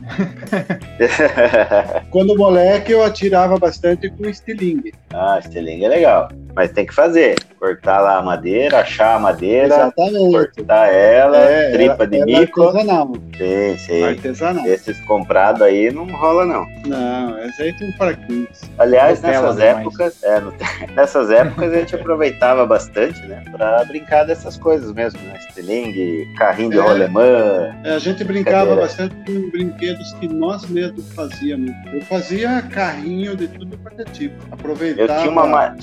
Quando 2.11 2.37
moleque, 2.37 2.93
eu 2.93 3.05
atirava 3.05 3.57
bastante 3.57 4.11
com 4.11 4.29
estilingue. 4.29 4.93
ah, 5.13 5.39
estilingue 5.39 5.85
é 5.85 5.89
legal. 5.89 6.29
Mas 6.55 6.71
tem 6.73 6.85
que 6.87 6.95
fazer. 6.95 7.37
Cortar 7.59 8.01
lá 8.01 8.17
a 8.17 8.23
madeira, 8.23 8.81
achar 8.81 9.17
a 9.17 9.19
madeira, 9.19 9.67
Exatamente. 9.67 10.31
cortar 10.57 10.87
ela, 10.93 11.37
É, 11.37 11.71
tripa 11.73 11.93
era- 11.95 12.07
de 12.07 12.17
era 12.17 12.27
mico. 12.27 12.63
Artesanal. 12.63 13.13
Sim, 13.37 13.77
sim. 13.79 14.03
Artesanal. 14.05 14.67
Esses 14.67 14.99
comprados 15.01 15.61
aí 15.63 15.91
não 15.93 16.07
rola, 16.07 16.47
não. 16.47 16.67
Não, 16.87 17.39
esse 17.45 17.63
aí 17.63 17.73
tem 17.75 17.93
fraquinhos. 17.93 18.63
Aliás, 18.79 19.21
Nutella 19.21 19.43
nessas 19.43 19.61
épocas, 19.61 20.23
é, 20.25 20.41
no- 20.41 20.55
nessas 20.97 21.31
épocas 21.31 21.73
a 21.73 21.77
gente 21.77 21.95
aproveitava 21.95 22.65
bastante, 22.67 23.21
né? 23.27 23.45
Pra 23.53 23.85
brincar 23.85 24.25
dessas 24.25 24.57
coisas 24.57 24.91
mesmo, 24.95 25.21
né? 25.23 25.35
Estilingue, 25.39 26.33
carrinho 26.39 26.71
de 26.71 26.79
É. 26.79 26.81
rolemã. 26.81 27.77
É, 27.85 27.91
a 27.95 27.99
gente 27.99 28.25
brincava 28.25 28.59
Cadeira. 28.61 28.81
bastante 28.81 29.15
com 29.27 29.51
brinquedos 29.51 30.13
que 30.15 30.27
nós 30.29 30.67
mesmos 30.69 31.13
fazíamos. 31.13 31.73
Eu 31.93 32.01
fazia 32.03 32.63
carrinho 32.71 33.37
de 33.37 33.49
tudo 33.49 33.77
quanto 33.79 34.01
é 34.01 34.05
tipo. 34.07 34.35
Aproveitava 34.51 35.13
Eu 35.13 35.19
tinha 35.21 35.31
uma 35.31 35.47
ma- 35.47 35.77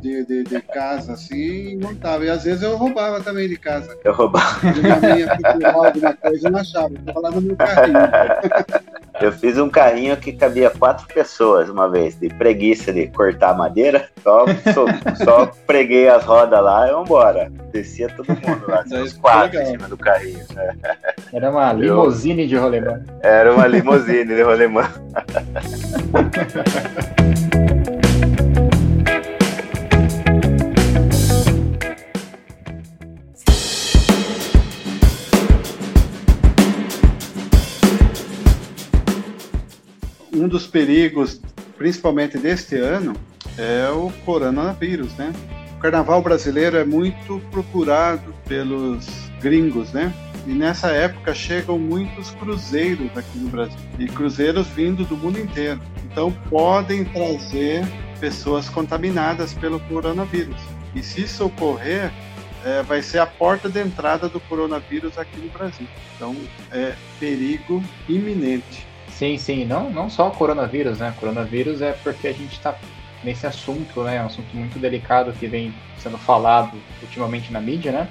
de, 0.00 0.24
de, 0.24 0.44
de 0.44 0.60
casa 0.60 1.14
assim 1.14 1.70
e 1.70 1.76
montava. 1.76 2.24
E 2.24 2.30
às 2.30 2.44
vezes 2.44 2.62
eu 2.62 2.76
roubava 2.76 3.20
também 3.20 3.48
de 3.48 3.56
casa. 3.56 3.96
Eu 4.04 4.12
roubava. 4.12 4.60
Minha 4.72 5.00
mãe 5.00 5.24
alguma 5.64 6.14
coisa, 6.14 6.46
eu 6.46 6.50
não 6.52 6.60
achava. 6.60 6.94
Eu 6.94 7.02
tava 7.04 7.20
lá 7.20 7.30
no 7.30 7.40
meu 7.40 7.56
carrinho. 7.56 7.98
Eu 9.18 9.32
fiz 9.32 9.56
um 9.56 9.70
carrinho 9.70 10.14
que 10.18 10.30
cabia 10.30 10.68
quatro 10.68 11.06
pessoas 11.06 11.70
uma 11.70 11.88
vez, 11.88 12.14
de 12.20 12.28
preguiça 12.28 12.92
de 12.92 13.06
cortar 13.06 13.56
madeira. 13.56 14.10
Só, 14.22 14.44
só, 14.74 14.84
só 15.24 15.46
preguei 15.66 16.06
as 16.06 16.22
rodas 16.22 16.62
lá 16.62 16.86
e 16.86 16.92
vambora. 16.92 17.50
Descia 17.72 18.10
todo 18.10 18.28
mundo 18.28 18.66
lá, 18.68 18.84
os 19.02 19.14
quatro 19.14 19.58
em 19.58 19.64
cima 19.64 19.88
do 19.88 19.96
carrinho. 19.96 20.44
Era 21.32 21.50
uma 21.50 21.72
Eu- 21.72 21.78
limousine 21.78 22.46
de 22.46 22.56
rolemã. 22.56 23.02
Era 23.22 23.54
uma 23.54 23.66
limusine 23.66 24.26
de 24.26 24.42
rolemã. 24.42 24.86
dos 40.56 40.66
perigos, 40.66 41.38
principalmente 41.76 42.38
deste 42.38 42.76
ano, 42.76 43.14
é 43.58 43.90
o 43.90 44.10
coronavírus, 44.24 45.12
né? 45.16 45.30
O 45.76 45.78
carnaval 45.80 46.22
brasileiro 46.22 46.78
é 46.78 46.84
muito 46.84 47.42
procurado 47.50 48.34
pelos 48.48 49.06
gringos, 49.42 49.92
né? 49.92 50.10
E 50.46 50.52
nessa 50.52 50.88
época 50.88 51.34
chegam 51.34 51.78
muitos 51.78 52.30
cruzeiros 52.30 53.14
aqui 53.14 53.38
no 53.38 53.50
Brasil. 53.50 53.78
E 53.98 54.06
cruzeiros 54.06 54.66
vindo 54.68 55.04
do 55.04 55.14
mundo 55.14 55.38
inteiro. 55.38 55.78
Então 56.10 56.32
podem 56.48 57.04
trazer 57.04 57.84
pessoas 58.18 58.70
contaminadas 58.70 59.52
pelo 59.52 59.78
coronavírus. 59.80 60.56
E 60.94 61.02
se 61.02 61.24
isso 61.24 61.44
ocorrer, 61.44 62.10
é, 62.64 62.82
vai 62.82 63.02
ser 63.02 63.18
a 63.18 63.26
porta 63.26 63.68
de 63.68 63.78
entrada 63.78 64.26
do 64.26 64.40
coronavírus 64.40 65.18
aqui 65.18 65.38
no 65.38 65.50
Brasil. 65.50 65.86
Então 66.14 66.34
é 66.72 66.94
perigo 67.20 67.84
iminente. 68.08 68.95
Sim, 69.16 69.38
sim, 69.38 69.64
não, 69.64 69.88
não 69.88 70.10
só 70.10 70.28
o 70.28 70.30
coronavírus, 70.30 70.98
né? 70.98 71.14
Coronavírus 71.18 71.80
é 71.80 71.92
porque 71.92 72.28
a 72.28 72.32
gente 72.32 72.52
está 72.52 72.74
nesse 73.24 73.46
assunto, 73.46 74.02
né? 74.02 74.16
É 74.16 74.22
um 74.22 74.26
assunto 74.26 74.54
muito 74.54 74.78
delicado 74.78 75.32
que 75.32 75.46
vem 75.46 75.74
sendo 75.98 76.18
falado 76.18 76.76
ultimamente 77.00 77.50
na 77.50 77.58
mídia, 77.58 77.90
né? 77.92 78.08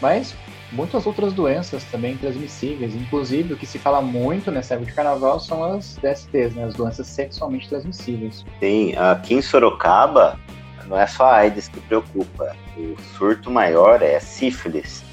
Mas 0.00 0.34
muitas 0.72 1.06
outras 1.06 1.34
doenças 1.34 1.84
também 1.84 2.16
transmissíveis, 2.16 2.94
inclusive 2.94 3.52
o 3.52 3.56
que 3.56 3.66
se 3.66 3.78
fala 3.78 4.00
muito 4.00 4.50
nessa 4.50 4.74
época 4.74 4.90
de 4.90 4.96
carnaval 4.96 5.38
são 5.38 5.62
as 5.62 5.96
DSTs, 5.96 6.54
né? 6.54 6.64
As 6.64 6.74
doenças 6.74 7.06
sexualmente 7.06 7.68
transmissíveis. 7.68 8.42
Sim, 8.58 8.96
aqui 8.96 9.34
em 9.34 9.42
Sorocaba, 9.42 10.40
não 10.86 10.98
é 10.98 11.06
só 11.06 11.26
a 11.26 11.36
AIDS 11.36 11.68
que 11.68 11.80
preocupa. 11.80 12.56
O 12.78 12.96
surto 13.18 13.50
maior 13.50 14.00
é 14.00 14.18
sífilis. 14.20 15.04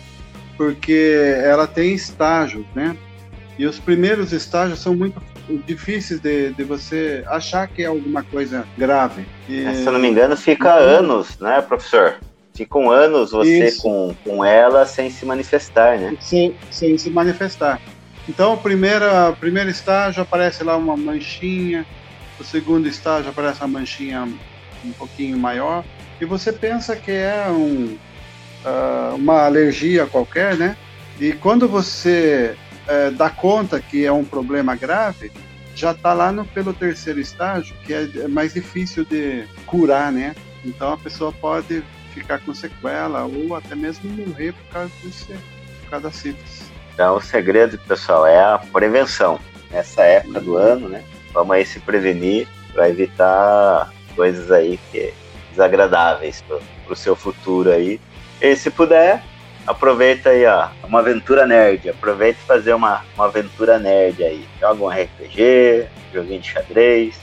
porque 0.56 1.42
ela 1.44 1.68
tem 1.68 1.94
estágios, 1.94 2.66
né? 2.74 2.96
E 3.58 3.66
os 3.66 3.80
primeiros 3.80 4.34
estágios 4.34 4.80
são 4.80 4.96
muito 4.96 5.22
difíceis 5.66 6.20
de, 6.20 6.52
de 6.52 6.64
você 6.64 7.24
achar 7.28 7.68
que 7.68 7.84
é 7.84 7.86
alguma 7.86 8.24
coisa 8.24 8.66
grave. 8.78 9.26
E- 9.48 9.76
Se 9.76 9.86
eu 9.86 9.94
não 9.94 10.00
me 10.00 10.08
engano, 10.08 10.36
fica 10.36 10.74
anos, 10.74 11.38
né, 11.40 11.62
professor? 11.62 12.16
Ficam 12.56 12.90
anos 12.92 13.32
você 13.32 13.68
Isso. 13.68 13.82
com, 13.82 14.16
com 14.24 14.46
ela 14.46 14.86
sem 14.86 15.10
se 15.10 15.26
manifestar, 15.26 16.00
né? 16.00 16.16
sem, 16.20 16.56
sem 16.70 16.98
se 16.98 17.10
manifestar. 17.10 17.80
Então, 18.28 18.54
o 18.54 18.58
primeiro, 18.58 19.06
primeiro 19.40 19.70
estágio 19.70 20.22
aparece 20.22 20.64
lá 20.64 20.78
uma 20.78 20.96
manchinha, 20.96 21.86
o 22.40 22.44
segundo 22.44 22.88
estágio 22.88 23.30
aparece 23.30 23.62
uma 23.62 23.80
manchinha 23.80 24.28
um 24.86 24.92
pouquinho 24.94 25.38
maior, 25.38 25.84
e 26.22 26.26
você 26.26 26.54
pensa 26.54 26.96
que 26.96 27.12
é 27.12 27.48
um, 27.50 27.98
ah, 28.64 29.14
uma 29.16 29.46
alergia 29.46 30.06
qualquer, 30.06 30.56
né? 30.56 30.78
E 31.20 31.34
quando 31.34 31.68
você 31.68 32.56
eh, 32.88 33.12
dá 33.12 33.30
conta 33.30 33.80
que 33.80 34.06
é 34.06 34.12
um 34.12 34.26
problema 34.26 34.76
grave, 34.76 35.32
já 35.76 35.92
está 35.92 36.14
lá 36.14 36.32
no, 36.32 36.46
pelo 36.46 36.74
terceiro 36.74 37.20
estágio, 37.20 37.76
que 37.84 37.94
é 37.94 38.08
é 38.24 38.28
mais 38.28 38.54
difícil 38.54 39.06
de 39.06 39.46
curar, 39.66 40.12
né? 40.12 40.36
Então 40.64 40.94
a 40.94 40.98
pessoa 40.98 41.32
pode 41.32 41.84
ficar 42.14 42.40
com 42.40 42.54
sequela 42.54 43.24
ou 43.24 43.56
até 43.56 43.76
mesmo 43.76 44.10
morrer 44.12 44.54
por 44.54 44.66
causa, 44.72 44.92
desse, 45.04 45.26
por 45.82 45.90
causa 45.90 46.08
da 46.08 46.12
sífilis. 46.12 46.72
Então, 46.94 47.18
o 47.18 47.22
segredo, 47.22 47.78
pessoal, 47.80 48.28
é 48.28 48.40
a 48.40 48.60
prevenção. 48.60 49.40
Nessa 49.72 50.04
época 50.04 50.40
do 50.40 50.56
ano, 50.56 50.88
né? 50.88 51.04
Vamos 51.34 51.56
aí 51.56 51.66
se 51.66 51.80
prevenir 51.80 52.48
para 52.72 52.88
evitar 52.90 53.92
coisas 54.16 54.52
aí 54.52 54.80
que 54.92 55.12
desagradáveis 55.50 56.44
para 56.48 56.60
o 56.94 56.96
seu 56.96 57.16
futuro 57.16 57.72
aí. 57.72 58.00
E 58.40 58.56
se 58.56 58.70
puder, 58.70 59.24
aproveita 59.66 60.30
aí, 60.30 60.46
ó, 60.46 60.68
uma 60.84 61.00
aventura 61.00 61.46
nerd. 61.46 61.90
Aproveita 61.90 62.40
e 62.42 62.48
fazer 62.48 62.74
uma, 62.74 63.04
uma 63.16 63.26
aventura 63.26 63.80
nerd 63.80 64.24
aí. 64.24 64.46
Joga 64.60 64.84
um 64.84 64.90
RPG, 64.90 65.88
joguinho 66.14 66.42
de 66.42 66.50
xadrez, 66.50 67.16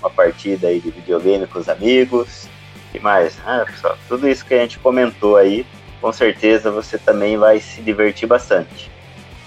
uma 0.00 0.10
partida 0.10 0.68
aí 0.68 0.80
de 0.80 0.90
videogame 0.90 1.46
com 1.46 1.58
os 1.58 1.68
amigos. 1.68 2.48
E 2.94 2.98
mais, 2.98 3.38
ah, 3.46 3.64
pessoal, 3.66 3.96
tudo 4.08 4.28
isso 4.28 4.44
que 4.44 4.54
a 4.54 4.58
gente 4.58 4.78
comentou 4.78 5.36
aí, 5.36 5.64
com 6.00 6.12
certeza 6.12 6.70
você 6.70 6.98
também 6.98 7.36
vai 7.38 7.58
se 7.58 7.80
divertir 7.80 8.28
bastante. 8.28 8.90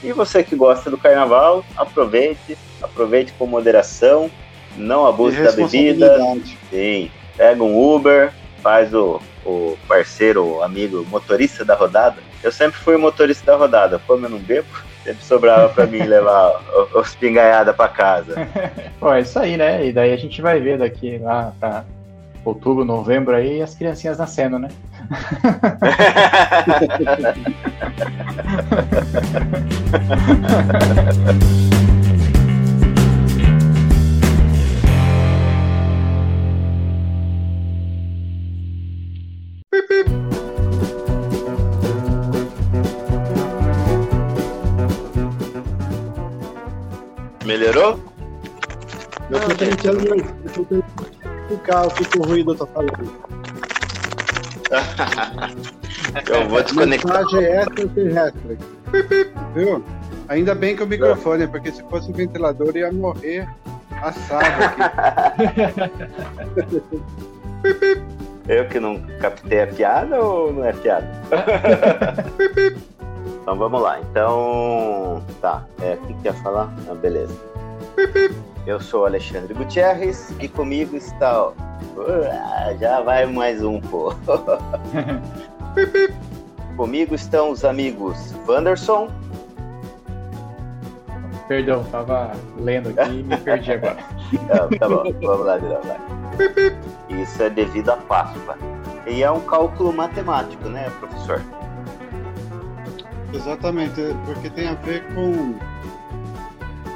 E 0.03 0.11
você 0.11 0.43
que 0.43 0.55
gosta 0.55 0.89
do 0.89 0.97
carnaval, 0.97 1.63
aproveite, 1.77 2.57
aproveite 2.81 3.33
com 3.33 3.45
moderação, 3.45 4.31
não 4.75 5.05
abuse 5.05 5.41
da 5.41 5.51
bebida, 5.51 6.17
sim, 6.69 7.11
pega 7.37 7.63
um 7.63 7.95
Uber, 7.95 8.31
faz 8.61 8.93
o, 8.93 9.21
o 9.45 9.77
parceiro, 9.87 10.45
o 10.57 10.63
amigo, 10.63 11.05
motorista 11.09 11.63
da 11.63 11.75
rodada. 11.75 12.17
Eu 12.43 12.51
sempre 12.51 12.79
fui 12.79 12.95
o 12.95 12.99
motorista 12.99 13.45
da 13.51 13.57
rodada, 13.57 14.01
como 14.07 14.25
eu 14.25 14.29
não 14.29 14.39
bebo, 14.39 14.67
sempre 15.03 15.23
sobrava 15.23 15.69
pra 15.69 15.85
mim 15.85 15.99
levar 15.99 16.59
o- 16.93 16.99
os 16.99 17.15
pingaiada 17.15 17.73
pra 17.73 17.87
casa. 17.87 18.47
Pô, 18.99 19.13
é 19.13 19.21
isso 19.21 19.37
aí, 19.39 19.55
né? 19.57 19.85
E 19.85 19.91
daí 19.93 20.11
a 20.13 20.17
gente 20.17 20.41
vai 20.41 20.59
ver 20.59 20.77
daqui 20.79 21.17
lá 21.19 21.53
pra 21.59 21.83
outubro, 22.43 22.83
novembro 22.85 23.35
aí, 23.35 23.61
as 23.61 23.75
criancinhas 23.75 24.17
nascendo, 24.17 24.57
né? 24.59 24.69
Melhorou? 47.55 47.97
Eu 49.29 49.39
tô 49.39 49.55
tentando, 49.55 50.05
eu 50.05 50.21
tô 50.51 50.65
tentando 50.65 50.83
explicar 51.39 51.87
o 51.87 51.89
que, 51.89 52.19
o 52.19 52.23
ruído 52.23 52.53
tá 52.53 52.65
falando. 52.65 53.13
Eu 56.29 56.49
vou 56.49 56.61
desconectar. 56.61 57.23
Mensagem 57.23 57.45
extraterrestre. 57.45 58.57
Viu? 59.53 59.81
Ainda 60.27 60.53
bem 60.53 60.75
que 60.75 60.83
o 60.83 60.87
microfone, 60.87 61.47
porque 61.47 61.71
se 61.71 61.81
fosse 61.83 62.11
o 62.11 62.13
ventilador 62.13 62.75
ia 62.75 62.91
morrer 62.91 63.47
assado 64.01 64.45
aqui. 64.65 65.55
Eu 68.49 68.67
que 68.67 68.81
não 68.81 68.99
captei 69.21 69.61
a 69.61 69.67
piada 69.67 70.19
ou 70.19 70.51
não 70.51 70.65
é 70.65 70.73
piada? 70.73 71.09
então 73.45 73.55
vamos 73.59 73.79
lá. 73.79 73.99
Então. 73.99 75.21
Tá. 75.39 75.63
É, 75.79 75.93
o 75.93 75.97
que 76.07 76.15
que 76.15 76.25
ia 76.25 76.33
falar? 76.33 76.73
Ah, 76.89 76.95
beleza. 76.95 77.31
Eu 78.65 78.79
sou 78.79 79.03
o 79.03 79.05
Alexandre 79.05 79.53
Gutierrez 79.53 80.33
e 80.39 80.47
comigo 80.47 80.97
está. 80.97 81.43
ó, 81.43 81.51
Ah, 82.31 82.73
já 82.79 83.01
vai 83.01 83.27
mais 83.27 83.63
um, 83.63 83.79
pô. 83.79 84.15
comigo 86.75 87.13
estão 87.13 87.51
os 87.51 87.63
amigos 87.63 88.33
Wanderson, 88.47 89.09
Perdão, 91.47 91.83
tava 91.91 92.31
lendo 92.57 92.89
aqui 92.89 93.19
e 93.19 93.23
me 93.23 93.37
perdi 93.37 93.73
agora. 93.77 93.97
Ah, 94.49 94.67
tá 94.79 94.89
bom, 94.89 95.03
vamos 95.21 95.45
lá 95.45 95.59
de 95.59 95.67
novo. 95.67 95.81
Isso 97.09 97.43
é 97.43 97.49
devido 97.51 97.91
à 97.91 97.97
Páscoa. 97.97 98.57
E 99.05 99.21
é 99.21 99.29
um 99.29 99.41
cálculo 99.41 99.93
matemático, 99.93 100.67
né, 100.67 100.89
professor? 100.99 101.39
Exatamente, 103.35 104.01
porque 104.25 104.49
tem 104.49 104.67
a 104.67 104.73
ver 104.75 105.03
com. 105.13 105.55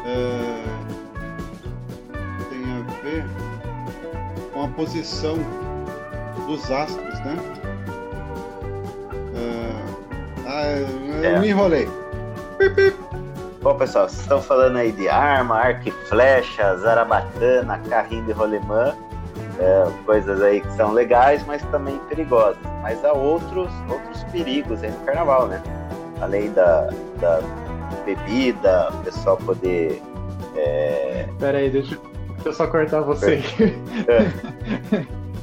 é, 0.05 0.63
tem 2.49 2.63
a 2.71 3.01
ver 3.03 3.25
com 4.53 4.63
a 4.63 4.67
posição 4.69 5.37
dos 6.47 6.69
astros, 6.71 7.19
né? 7.19 7.37
É, 9.35 10.47
ah, 10.47 11.23
eu 11.23 11.35
É. 11.35 11.39
me 11.39 11.49
enrolei. 11.49 11.87
Bom, 13.61 13.75
pessoal, 13.75 14.07
vocês 14.07 14.21
estão 14.21 14.41
falando 14.41 14.77
aí 14.77 14.91
de 14.93 15.09
arma, 15.09 15.57
arco 15.57 15.89
e 15.89 15.91
flecha, 15.91 16.77
zarabatana, 16.77 17.77
carrinho 17.89 18.23
de 18.25 18.31
rolemã, 18.31 18.95
é, 19.59 19.85
coisas 20.05 20.41
aí 20.41 20.61
que 20.61 20.71
são 20.73 20.93
legais, 20.93 21.45
mas 21.45 21.61
também 21.63 21.97
perigosas. 22.07 22.57
Mas 22.81 23.03
há 23.03 23.11
outros, 23.11 23.69
outros 23.89 24.23
perigos 24.31 24.81
aí 24.81 24.91
no 24.91 24.99
carnaval, 25.05 25.47
né? 25.47 25.61
Além 26.21 26.51
da, 26.51 26.89
da 27.19 27.39
bebida, 28.05 28.89
o 28.93 28.97
pessoal 29.03 29.37
poder. 29.37 30.01
é, 30.55 31.27
Pera 31.39 31.57
aí, 31.57 31.69
deixa, 31.69 31.97
deixa 32.35 32.49
eu 32.49 32.53
só 32.53 32.67
cortar 32.67 33.01
você. 33.01 33.41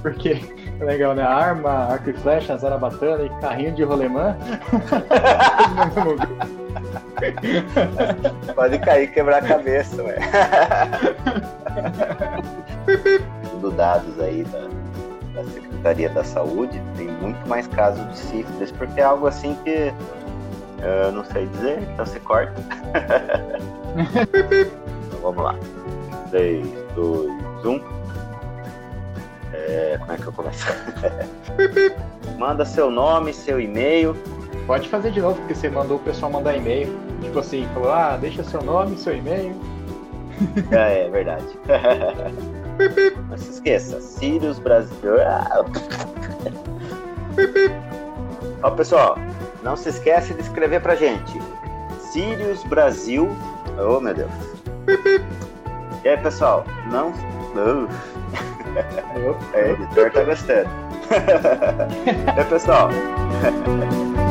Porque 0.02 0.40
é 0.78 0.84
legal, 0.84 1.14
né? 1.14 1.22
Arma, 1.22 1.70
arco 1.70 2.10
e 2.10 2.12
flecha, 2.12 2.56
zarabatana 2.56 3.24
e 3.24 3.28
carrinho 3.40 3.72
de 3.72 3.82
rolemã. 3.82 4.36
pode 8.54 8.78
cair 8.80 9.04
e 9.04 9.08
quebrar 9.08 9.42
a 9.42 9.46
cabeça, 9.46 10.02
ué. 10.02 10.18
Segundo 13.42 13.70
dados 13.72 14.20
aí 14.20 14.44
da, 14.44 14.68
da 15.34 15.44
Secretaria 15.50 16.10
da 16.10 16.22
Saúde, 16.22 16.80
tem 16.96 17.08
muito 17.08 17.48
mais 17.48 17.66
casos 17.68 18.06
de 18.10 18.18
sífilis, 18.18 18.70
porque 18.72 19.00
é 19.00 19.04
algo 19.04 19.26
assim 19.26 19.56
que 19.64 19.90
eu 20.82 21.12
não 21.12 21.24
sei 21.24 21.46
dizer, 21.46 21.82
então 21.82 22.04
você 22.06 22.20
corta. 22.20 22.54
então 25.08 25.20
vamos 25.22 25.42
lá. 25.42 25.54
3, 26.30 26.66
2, 26.94 27.30
1. 27.64 27.80
É, 29.52 29.96
como 29.98 30.12
é 30.12 30.16
que 30.16 30.26
eu 30.26 30.32
começo? 30.32 30.66
Manda 32.38 32.64
seu 32.64 32.90
nome, 32.90 33.32
seu 33.32 33.60
e-mail. 33.60 34.16
Pode 34.66 34.88
fazer 34.88 35.12
de 35.12 35.20
novo, 35.20 35.36
porque 35.36 35.54
você 35.54 35.70
mandou 35.70 35.96
o 35.96 36.00
pessoal 36.00 36.30
mandar 36.30 36.56
e-mail. 36.56 36.92
Tipo 37.22 37.38
assim, 37.38 37.66
falou, 37.72 37.92
ah, 37.92 38.16
deixa 38.20 38.42
seu 38.44 38.62
nome, 38.62 38.96
seu 38.96 39.16
e-mail. 39.16 39.54
Ah, 40.72 40.90
é 40.90 41.08
verdade. 41.08 41.46
Não 43.28 43.38
se 43.38 43.50
esqueça, 43.50 44.00
Sirius 44.00 44.58
Brasil. 44.58 45.14
Ó, 48.62 48.70
pessoal, 48.70 49.16
não 49.66 49.76
se 49.76 49.88
esquece 49.88 50.33
de 50.33 50.42
escrever 50.42 50.81
pra 50.81 50.94
gente. 50.94 51.42
Sirius 51.98 52.62
Brasil. 52.62 53.29
Oh, 53.76 53.98
meu 53.98 54.14
Deus. 54.14 54.31
E 56.05 56.09
aí, 56.09 56.16
pessoal, 56.18 56.64
não. 56.88 57.12
É, 59.55 59.70
o 59.70 59.70
editor 59.70 60.11
tá 60.11 60.22
gostando. 60.22 60.68
e 62.07 62.38
aí, 62.38 62.44
pessoal, 62.44 62.90